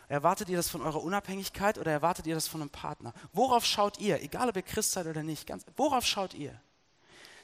[0.07, 3.13] Erwartet ihr das von eurer Unabhängigkeit oder erwartet ihr das von einem Partner?
[3.31, 6.59] Worauf schaut ihr, egal ob ihr Christ seid oder nicht, ganz, worauf schaut ihr?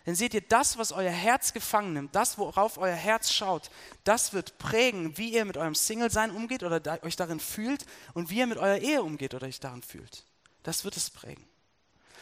[0.05, 3.71] Denn seht ihr, das, was euer Herz gefangen nimmt, das, worauf euer Herz schaut,
[4.03, 8.29] das wird prägen, wie ihr mit eurem Single-Sein umgeht oder da, euch darin fühlt und
[8.29, 10.25] wie ihr mit eurer Ehe umgeht oder euch darin fühlt.
[10.61, 11.43] Das wird es prägen.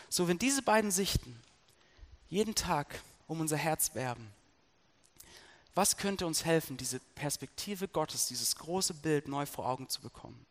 [0.09, 1.41] So, wenn diese beiden Sichten
[2.29, 4.31] jeden Tag um unser Herz werben,
[5.75, 10.45] was könnte uns helfen, diese Perspektive Gottes, dieses große Bild neu vor Augen zu bekommen?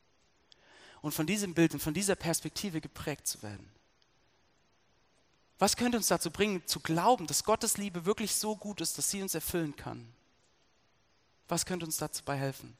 [1.00, 3.68] Und von diesem Bild und von dieser Perspektive geprägt zu werden.
[5.58, 9.11] Was könnte uns dazu bringen, zu glauben, dass Gottes Liebe wirklich so gut ist, dass
[9.11, 10.12] sie uns erfüllen kann?
[11.48, 12.76] Was könnte uns dazu bei helfen?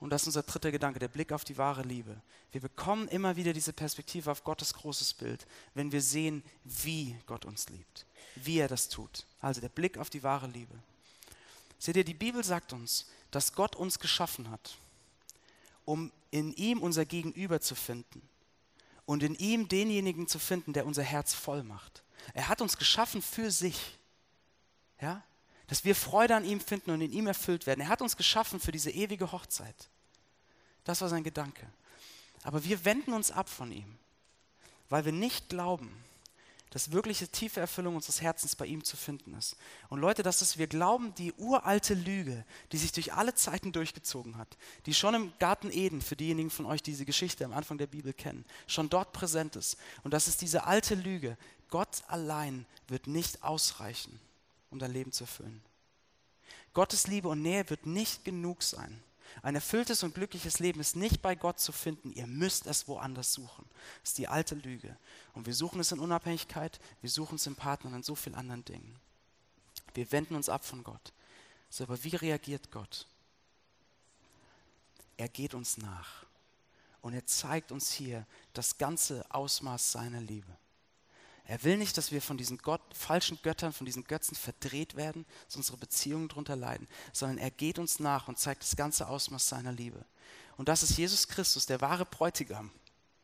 [0.00, 2.20] Und das ist unser dritter Gedanke, der Blick auf die wahre Liebe.
[2.52, 7.44] Wir bekommen immer wieder diese Perspektive auf Gottes großes Bild, wenn wir sehen, wie Gott
[7.44, 9.26] uns liebt, wie er das tut.
[9.40, 10.74] Also der Blick auf die wahre Liebe.
[11.78, 14.76] Seht ihr, die Bibel sagt uns, dass Gott uns geschaffen hat,
[15.84, 18.22] um in ihm unser Gegenüber zu finden
[19.04, 22.02] und in ihm denjenigen zu finden, der unser Herz voll macht.
[22.32, 23.98] Er hat uns geschaffen für sich.
[25.00, 25.22] Ja?
[25.70, 27.80] Dass wir Freude an ihm finden und in ihm erfüllt werden.
[27.80, 29.88] Er hat uns geschaffen für diese ewige Hochzeit.
[30.84, 31.66] Das war sein Gedanke.
[32.42, 33.96] Aber wir wenden uns ab von ihm,
[34.88, 35.90] weil wir nicht glauben,
[36.70, 39.56] dass wirkliche tiefe Erfüllung unseres Herzens bei ihm zu finden ist.
[39.88, 44.36] Und Leute, das ist, wir glauben, die uralte Lüge, die sich durch alle Zeiten durchgezogen
[44.36, 44.56] hat,
[44.86, 47.88] die schon im Garten Eden, für diejenigen von euch, die diese Geschichte am Anfang der
[47.88, 49.76] Bibel kennen, schon dort präsent ist.
[50.02, 51.36] Und das ist diese alte Lüge,
[51.68, 54.20] Gott allein wird nicht ausreichen,
[54.70, 55.62] um dein Leben zu erfüllen.
[56.72, 59.02] Gottes Liebe und Nähe wird nicht genug sein.
[59.42, 62.12] Ein erfülltes und glückliches Leben ist nicht bei Gott zu finden.
[62.12, 63.64] Ihr müsst es woanders suchen.
[64.00, 64.96] Das ist die alte Lüge.
[65.34, 68.34] Und wir suchen es in Unabhängigkeit, wir suchen es im Partner und in so vielen
[68.34, 68.98] anderen Dingen.
[69.94, 71.12] Wir wenden uns ab von Gott.
[71.68, 73.06] So, aber wie reagiert Gott?
[75.16, 76.26] Er geht uns nach.
[77.02, 80.56] Und er zeigt uns hier das ganze Ausmaß seiner Liebe.
[81.50, 85.26] Er will nicht, dass wir von diesen Gott, falschen Göttern, von diesen Götzen verdreht werden,
[85.46, 89.48] dass unsere Beziehungen darunter leiden, sondern er geht uns nach und zeigt das ganze Ausmaß
[89.48, 90.04] seiner Liebe.
[90.56, 92.70] Und das ist Jesus Christus, der wahre Bräutigam,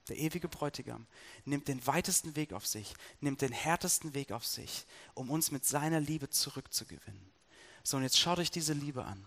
[0.08, 1.06] der ewige Bräutigam,
[1.44, 5.64] nimmt den weitesten Weg auf sich, nimmt den härtesten Weg auf sich, um uns mit
[5.64, 7.30] seiner Liebe zurückzugewinnen.
[7.84, 9.24] So, und jetzt schaut euch diese Liebe an.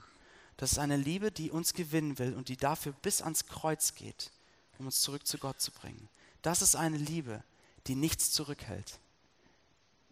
[0.57, 4.29] Das ist eine Liebe, die uns gewinnen will und die dafür bis ans Kreuz geht,
[4.77, 6.09] um uns zurück zu Gott zu bringen.
[6.41, 7.49] Das ist eine Liebe, die
[7.95, 8.99] nichts zurückhält,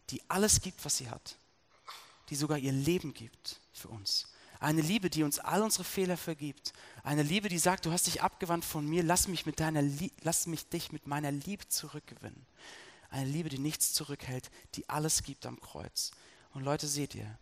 [0.09, 1.37] die alles gibt, was sie hat,
[2.29, 4.27] die sogar ihr Leben gibt für uns.
[4.59, 6.73] Eine Liebe, die uns all unsere Fehler vergibt.
[7.03, 9.83] Eine Liebe, die sagt, du hast dich abgewandt von mir, lass mich, mit deiner
[10.21, 12.45] lass mich dich mit meiner Liebe zurückgewinnen.
[13.09, 16.11] Eine Liebe, die nichts zurückhält, die alles gibt am Kreuz.
[16.53, 17.37] Und Leute, seht ihr,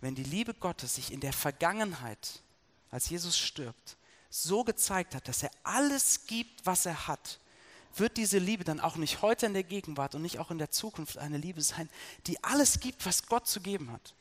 [0.00, 2.42] wenn die Liebe Gottes sich in der Vergangenheit,
[2.90, 3.96] als Jesus stirbt,
[4.30, 7.38] so gezeigt hat, dass er alles gibt, was er hat,
[7.98, 10.70] wird diese Liebe dann auch nicht heute in der Gegenwart und nicht auch in der
[10.70, 11.88] Zukunft eine Liebe sein,
[12.26, 14.14] die alles gibt, was Gott zu geben hat.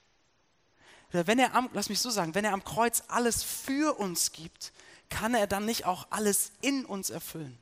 [1.12, 4.72] Wenn er am, lass mich so sagen, wenn er am Kreuz alles für uns gibt,
[5.10, 7.58] kann er dann nicht auch alles in uns erfüllen?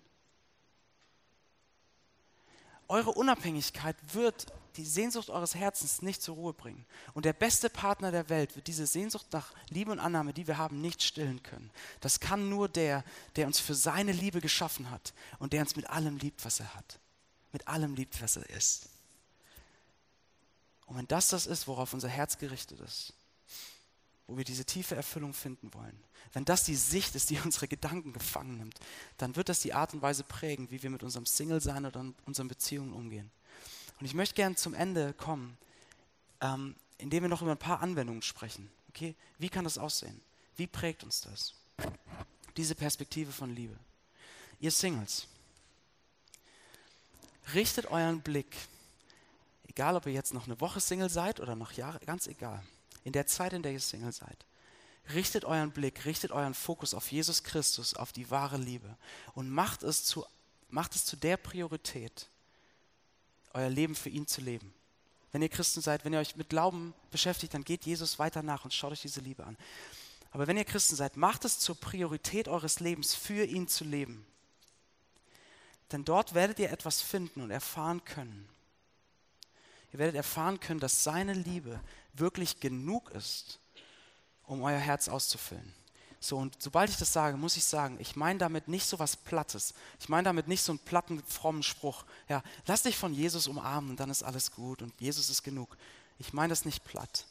[2.89, 6.85] Eure Unabhängigkeit wird die Sehnsucht eures Herzens nicht zur Ruhe bringen.
[7.13, 10.57] Und der beste Partner der Welt wird diese Sehnsucht nach Liebe und Annahme, die wir
[10.57, 11.69] haben, nicht stillen können.
[12.01, 13.03] Das kann nur der,
[13.35, 16.73] der uns für seine Liebe geschaffen hat und der uns mit allem liebt, was er
[16.73, 16.99] hat.
[17.51, 18.89] Mit allem liebt, was er ist.
[20.87, 23.13] Und wenn das das ist, worauf unser Herz gerichtet ist,
[24.29, 25.97] wo wir diese tiefe Erfüllung finden wollen,
[26.33, 28.79] wenn das die Sicht ist, die unsere Gedanken gefangen nimmt,
[29.17, 32.47] dann wird das die Art und Weise prägen, wie wir mit unserem Single-Sein oder unseren
[32.47, 33.31] Beziehungen umgehen.
[33.99, 35.57] Und ich möchte gerne zum Ende kommen,
[36.41, 38.69] ähm, indem wir noch über ein paar Anwendungen sprechen.
[38.89, 39.15] Okay?
[39.39, 40.21] Wie kann das aussehen?
[40.55, 41.53] Wie prägt uns das?
[42.55, 43.75] Diese Perspektive von Liebe.
[44.59, 45.27] Ihr Singles,
[47.53, 48.55] richtet euren Blick,
[49.67, 52.61] egal ob ihr jetzt noch eine Woche Single seid oder noch Jahre, ganz egal,
[53.03, 54.45] in der Zeit, in der ihr Single seid,
[55.13, 58.97] richtet euren Blick, richtet euren Fokus auf Jesus Christus, auf die wahre Liebe
[59.33, 60.25] und macht es zu,
[60.69, 62.27] macht es zu der Priorität,
[63.53, 64.73] euer Leben für ihn zu leben.
[65.31, 68.65] Wenn ihr Christen seid, wenn ihr euch mit Glauben beschäftigt, dann geht Jesus weiter nach
[68.65, 69.57] und schaut euch diese Liebe an.
[70.31, 74.25] Aber wenn ihr Christen seid, macht es zur Priorität eures Lebens, für ihn zu leben.
[75.91, 78.47] Denn dort werdet ihr etwas finden und erfahren können.
[79.91, 81.79] Ihr werdet erfahren können, dass seine Liebe
[82.13, 83.59] wirklich genug ist,
[84.43, 85.73] um euer Herz auszufüllen.
[86.21, 89.15] So, und sobald ich das sage, muss ich sagen, ich meine damit nicht so was
[89.15, 89.73] Plattes.
[89.99, 92.03] Ich meine damit nicht so einen platten, frommen Spruch.
[92.27, 95.77] Ja, lass dich von Jesus umarmen und dann ist alles gut und Jesus ist genug.
[96.17, 97.25] Ich meine das nicht platt.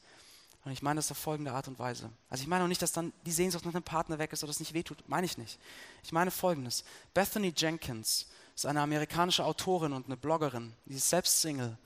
[0.65, 2.11] Und ich meine das auf folgende Art und Weise.
[2.31, 4.51] Also ich meine auch nicht, dass dann die Sehnsucht nach einem Partner weg ist oder
[4.51, 5.07] es nicht wehtut.
[5.07, 5.59] Meine ich nicht.
[6.03, 6.85] Ich meine folgendes.
[7.15, 10.73] Bethany Jenkins ist eine amerikanische Autorin und eine Bloggerin.
[10.87, 11.77] Die ist selbst Single.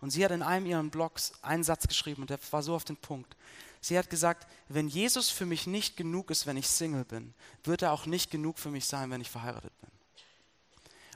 [0.00, 2.84] Und sie hat in einem ihrer Blogs einen Satz geschrieben und der war so auf
[2.84, 3.36] den Punkt.
[3.82, 7.34] Sie hat gesagt, wenn Jesus für mich nicht genug ist, wenn ich Single bin,
[7.64, 9.90] wird er auch nicht genug für mich sein, wenn ich verheiratet bin.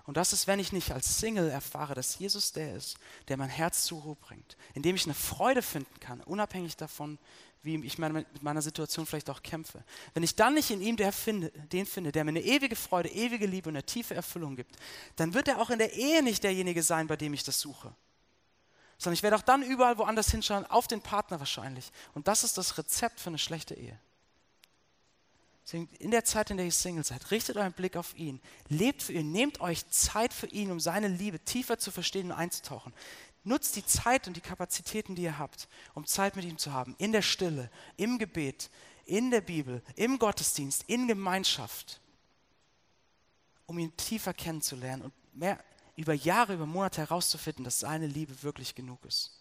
[0.07, 2.97] Und das ist, wenn ich nicht als Single erfahre, dass Jesus der ist,
[3.29, 7.19] der mein Herz zur Ruhe bringt, in dem ich eine Freude finden kann, unabhängig davon,
[7.63, 9.83] wie ich mit meiner Situation vielleicht auch kämpfe.
[10.13, 13.47] Wenn ich dann nicht in ihm finde, den finde, der mir eine ewige Freude, ewige
[13.47, 14.77] Liebe und eine tiefe Erfüllung gibt,
[15.17, 17.95] dann wird er auch in der Ehe nicht derjenige sein, bei dem ich das suche
[18.99, 21.91] sondern ich werde auch dann überall woanders hinschauen, auf den Partner wahrscheinlich.
[22.15, 23.99] Und das ist das Rezept für eine schlechte Ehe.
[25.65, 29.03] Deswegen in der Zeit, in der ihr Single seid, richtet euren Blick auf ihn, lebt
[29.03, 32.93] für ihn, nehmt euch Zeit für ihn, um seine Liebe tiefer zu verstehen und einzutauchen.
[33.45, 36.95] Nutzt die Zeit und die Kapazitäten, die ihr habt, um Zeit mit ihm zu haben,
[36.99, 38.71] in der Stille, im Gebet,
[39.07, 42.01] in der Bibel, im Gottesdienst, in Gemeinschaft,
[43.67, 45.59] um ihn tiefer kennenzulernen und mehr
[45.97, 49.39] über Jahre, über Monate herauszufinden, dass seine Liebe wirklich genug ist.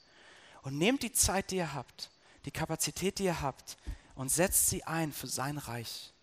[0.62, 2.10] Und nehmt die Zeit, die ihr habt,
[2.46, 3.78] die Kapazität, die ihr habt,
[4.16, 6.14] und setzt sie ein für sein Reich.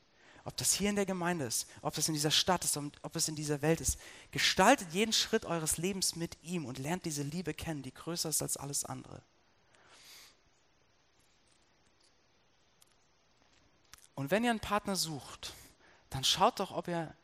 [0.45, 3.29] Ob das hier in der Gemeinde ist, ob das in dieser Stadt ist, ob es
[3.29, 3.99] in dieser Welt ist.
[4.31, 8.41] Gestaltet jeden Schritt eures Lebens mit ihm und lernt diese Liebe kennen, die größer ist
[8.41, 9.23] als alles andere.
[14.15, 15.55] Und wenn ihr einen Partner sucht,
[16.11, 17.15] dann schaut doch, ob ihr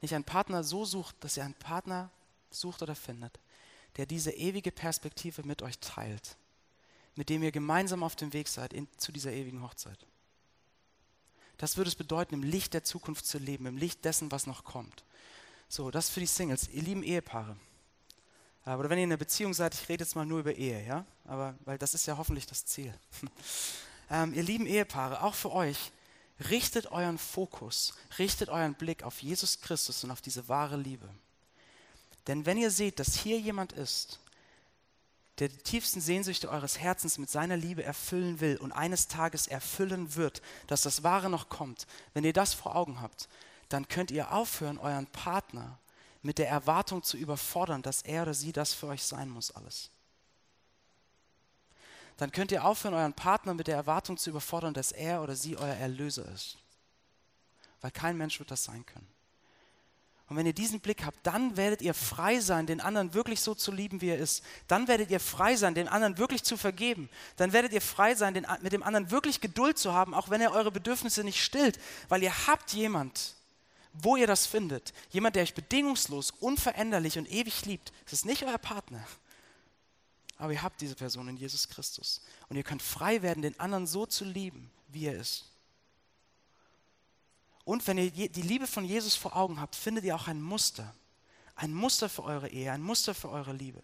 [0.00, 2.10] nicht einen Partner so sucht, dass ihr einen Partner
[2.50, 3.38] sucht oder findet,
[3.96, 6.36] der diese ewige Perspektive mit euch teilt,
[7.14, 10.06] mit dem ihr gemeinsam auf dem Weg seid in, zu dieser ewigen Hochzeit.
[11.56, 14.64] Das würde es bedeuten, im Licht der Zukunft zu leben, im Licht dessen, was noch
[14.64, 15.04] kommt.
[15.68, 17.56] So, das für die Singles, ihr lieben Ehepaare.
[18.64, 21.04] Oder wenn ihr in einer Beziehung seid, ich rede jetzt mal nur über Ehe, ja?
[21.24, 22.92] Aber, weil das ist ja hoffentlich das Ziel.
[24.10, 25.90] ähm, ihr lieben Ehepaare, auch für euch,
[26.50, 31.08] richtet euren Fokus, richtet euren Blick auf Jesus Christus und auf diese wahre Liebe.
[32.28, 34.20] Denn wenn ihr seht, dass hier jemand ist,
[35.38, 40.14] der die tiefsten Sehnsüchte eures Herzens mit seiner Liebe erfüllen will und eines Tages erfüllen
[40.14, 43.28] wird, dass das Wahre noch kommt, wenn ihr das vor Augen habt,
[43.68, 45.78] dann könnt ihr aufhören, euren Partner
[46.22, 49.90] mit der Erwartung zu überfordern, dass er oder sie das für euch sein muss alles.
[52.16, 55.56] Dann könnt ihr aufhören, euren Partner mit der Erwartung zu überfordern, dass er oder sie
[55.56, 56.58] euer Erlöser ist.
[57.80, 59.08] Weil kein Mensch wird das sein können.
[60.28, 63.54] Und wenn ihr diesen Blick habt, dann werdet ihr frei sein, den anderen wirklich so
[63.54, 64.44] zu lieben, wie er ist.
[64.66, 67.08] Dann werdet ihr frei sein, den anderen wirklich zu vergeben.
[67.36, 70.42] Dann werdet ihr frei sein, den, mit dem anderen wirklich Geduld zu haben, auch wenn
[70.42, 71.78] er eure Bedürfnisse nicht stillt.
[72.10, 73.36] Weil ihr habt jemand,
[73.94, 74.92] wo ihr das findet.
[75.10, 77.92] Jemand, der euch bedingungslos, unveränderlich und ewig liebt.
[78.04, 79.02] Es ist nicht euer Partner.
[80.36, 82.20] Aber ihr habt diese Person in Jesus Christus.
[82.50, 85.46] Und ihr könnt frei werden, den anderen so zu lieben, wie er ist.
[87.68, 90.94] Und wenn ihr die Liebe von Jesus vor Augen habt, findet ihr auch ein Muster.
[91.54, 93.82] Ein Muster für eure Ehe, ein Muster für eure Liebe.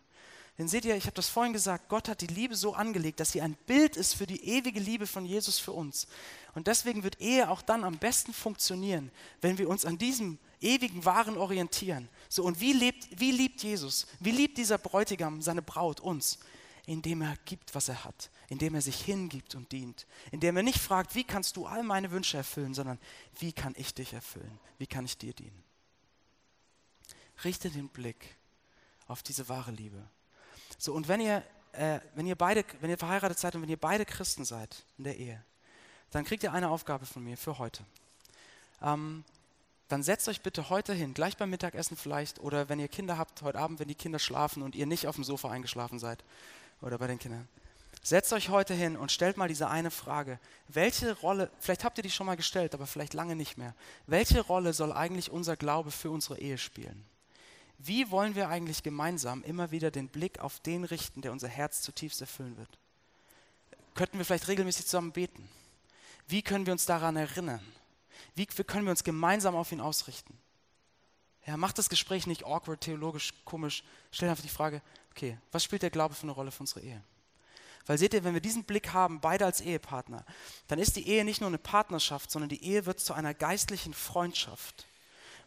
[0.57, 3.33] Denn seht ihr, ich habe das vorhin gesagt, Gott hat die Liebe so angelegt, dass
[3.33, 6.07] sie ein Bild ist für die ewige Liebe von Jesus für uns.
[6.55, 9.11] Und deswegen wird Ehe auch dann am besten funktionieren,
[9.43, 12.09] wenn wir uns an diesem ewigen Wahren orientieren.
[12.31, 14.07] So, und wie, lebt, wie liebt Jesus?
[14.19, 16.39] Wie liebt dieser Bräutigam seine Braut uns?
[16.87, 20.79] Indem er gibt, was er hat, indem er sich hingibt und dient, indem er nicht
[20.79, 22.99] fragt, wie kannst du all meine Wünsche erfüllen, sondern
[23.39, 24.59] wie kann ich dich erfüllen?
[24.79, 25.63] Wie kann ich dir dienen?
[27.43, 28.37] Richte den Blick
[29.07, 30.03] auf diese wahre Liebe.
[30.79, 33.81] So, und wenn ihr, äh, wenn ihr beide, wenn ihr verheiratet seid und wenn ihr
[33.81, 35.43] beide Christen seid in der Ehe,
[36.11, 37.85] dann kriegt ihr eine Aufgabe von mir für heute.
[38.83, 39.25] Ähm,
[39.89, 43.43] dann setzt euch bitte heute hin, gleich beim Mittagessen vielleicht, oder wenn ihr Kinder habt,
[43.43, 46.25] heute Abend, wenn die Kinder schlafen und ihr nicht auf dem Sofa eingeschlafen seid,
[46.81, 47.49] oder bei den Kindern.
[48.03, 50.39] Setzt euch heute hin und stellt mal diese eine Frage.
[50.69, 53.75] Welche Rolle, vielleicht habt ihr die schon mal gestellt, aber vielleicht lange nicht mehr.
[54.07, 57.07] Welche Rolle soll eigentlich unser Glaube für unsere Ehe spielen?
[57.79, 61.81] Wie wollen wir eigentlich gemeinsam immer wieder den Blick auf den richten, der unser Herz
[61.81, 62.79] zutiefst erfüllen wird?
[63.95, 65.49] Könnten wir vielleicht regelmäßig zusammen beten?
[66.27, 67.65] Wie können wir uns daran erinnern?
[68.35, 70.37] Wie können wir uns gemeinsam auf ihn ausrichten?
[71.47, 73.85] Ja, macht das Gespräch nicht awkward, theologisch, komisch.
[74.11, 74.81] Stell einfach die Frage,
[75.15, 77.03] okay, was spielt der Glaube für eine Rolle für unsere Ehe?
[77.87, 80.25] Weil seht ihr, wenn wir diesen Blick haben, beide als Ehepartner,
[80.69, 83.95] dann ist die Ehe nicht nur eine Partnerschaft, sondern die Ehe wird zu einer geistlichen
[83.95, 84.87] Freundschaft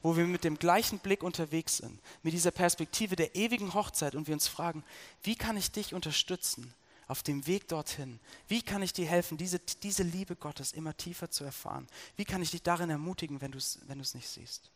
[0.02, 4.28] wo wir mit dem gleichen Blick unterwegs sind, mit dieser Perspektive der ewigen Hochzeit und
[4.28, 4.84] wir uns fragen,
[5.24, 6.74] wie kann ich dich unterstützen
[7.08, 8.20] auf dem Weg dorthin?
[8.48, 11.88] Wie kann ich dir helfen, diese, diese Liebe Gottes immer tiefer zu erfahren?
[12.16, 14.72] Wie kann ich dich darin ermutigen, wenn du es wenn nicht siehst?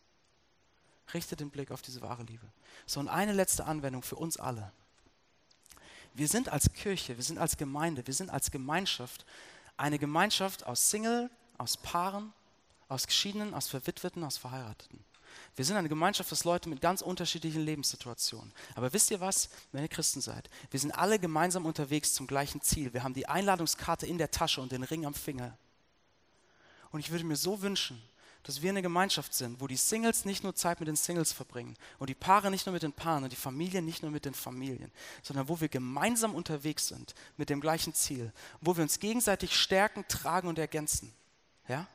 [1.14, 2.48] Richte den Blick auf diese wahre Liebe.
[2.86, 4.72] So, und eine letzte Anwendung für uns alle.
[6.14, 9.26] Wir sind als Kirche, wir sind als Gemeinde, wir sind als Gemeinschaft
[9.78, 12.34] eine Gemeinschaft aus Single, aus Paaren,
[12.88, 15.04] aus Geschiedenen, aus Verwitweten, aus Verheirateten.
[15.56, 18.52] Wir sind eine Gemeinschaft aus Leuten mit ganz unterschiedlichen Lebenssituationen.
[18.76, 20.50] Aber wisst ihr was, wenn ihr Christen seid?
[20.70, 22.94] Wir sind alle gemeinsam unterwegs zum gleichen Ziel.
[22.94, 25.58] Wir haben die Einladungskarte in der Tasche und den Ring am Finger.
[26.92, 28.02] Und ich würde mir so wünschen,
[28.44, 31.76] dass wir eine Gemeinschaft sind, wo die Singles nicht nur Zeit mit den Singles verbringen
[32.00, 34.34] und die Paare nicht nur mit den Paaren und die Familien nicht nur mit den
[34.34, 38.32] Familien, sondern wo wir gemeinsam unterwegs sind mit dem gleichen Ziel,
[38.62, 41.14] wo wir uns gegenseitig stärken, tragen und ergänzen.
[41.68, 41.88] Ja?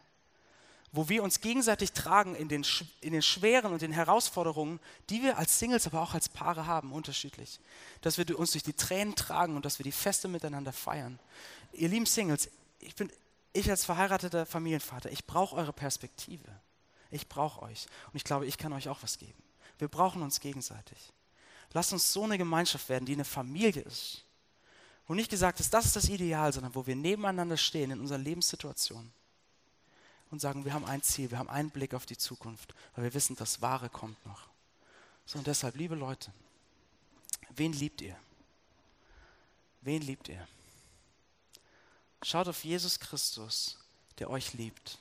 [0.96, 2.64] wo wir uns gegenseitig tragen in den,
[3.00, 4.80] in den schweren und den Herausforderungen,
[5.10, 7.60] die wir als Singles, aber auch als Paare haben, unterschiedlich.
[8.00, 11.18] Dass wir uns durch die Tränen tragen und dass wir die Feste miteinander feiern.
[11.72, 12.48] Ihr lieben Singles,
[12.80, 13.10] ich bin,
[13.56, 16.48] ich als verheirateter Familienvater, ich brauche eure Perspektive.
[17.10, 17.86] Ich brauche euch.
[18.06, 19.42] Und ich glaube, ich kann euch auch was geben.
[19.78, 21.12] Wir brauchen uns gegenseitig.
[21.72, 24.24] Lasst uns so eine Gemeinschaft werden, die eine Familie ist.
[25.06, 28.18] Wo nicht gesagt ist, das ist das Ideal, sondern wo wir nebeneinander stehen in unserer
[28.18, 29.12] Lebenssituation
[30.30, 33.14] und sagen, wir haben ein Ziel, wir haben einen Blick auf die Zukunft, weil wir
[33.14, 34.48] wissen, das Wahre kommt noch.
[35.24, 36.32] So und deshalb, liebe Leute,
[37.50, 38.16] wen liebt ihr?
[39.82, 40.46] Wen liebt ihr?
[42.22, 43.78] Schaut auf Jesus Christus,
[44.18, 44.98] der euch liebt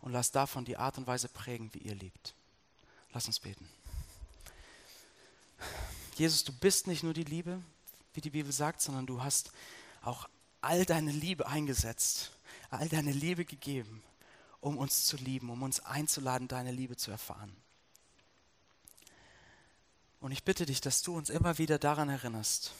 [0.00, 2.34] und lasst davon die Art und Weise prägen, wie ihr liebt.
[3.12, 3.68] Lass uns beten.
[6.16, 7.62] Jesus, du bist nicht nur die Liebe,
[8.14, 9.50] wie die Bibel sagt, sondern du hast
[10.02, 10.28] auch
[10.60, 12.32] all deine Liebe eingesetzt,
[12.70, 14.02] all deine Liebe gegeben
[14.60, 17.54] um uns zu lieben, um uns einzuladen, deine Liebe zu erfahren.
[20.20, 22.72] Und ich bitte dich, dass du uns immer wieder daran erinnerst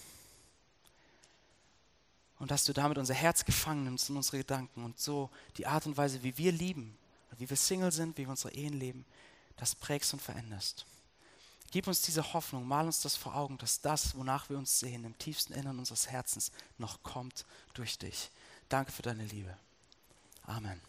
[2.39, 5.87] und dass du damit unser Herz gefangen nimmst und unsere Gedanken und so die Art
[5.87, 6.97] und Weise, wie wir lieben,
[7.37, 9.05] wie wir Single sind, wie wir unsere Ehen leben,
[9.57, 10.87] das prägst und veränderst.
[11.71, 15.05] Gib uns diese Hoffnung, mal uns das vor Augen, dass das, wonach wir uns sehen,
[15.05, 18.31] im tiefsten Innern unseres Herzens noch kommt durch dich.
[18.69, 19.55] Danke für deine Liebe.
[20.45, 20.88] Amen.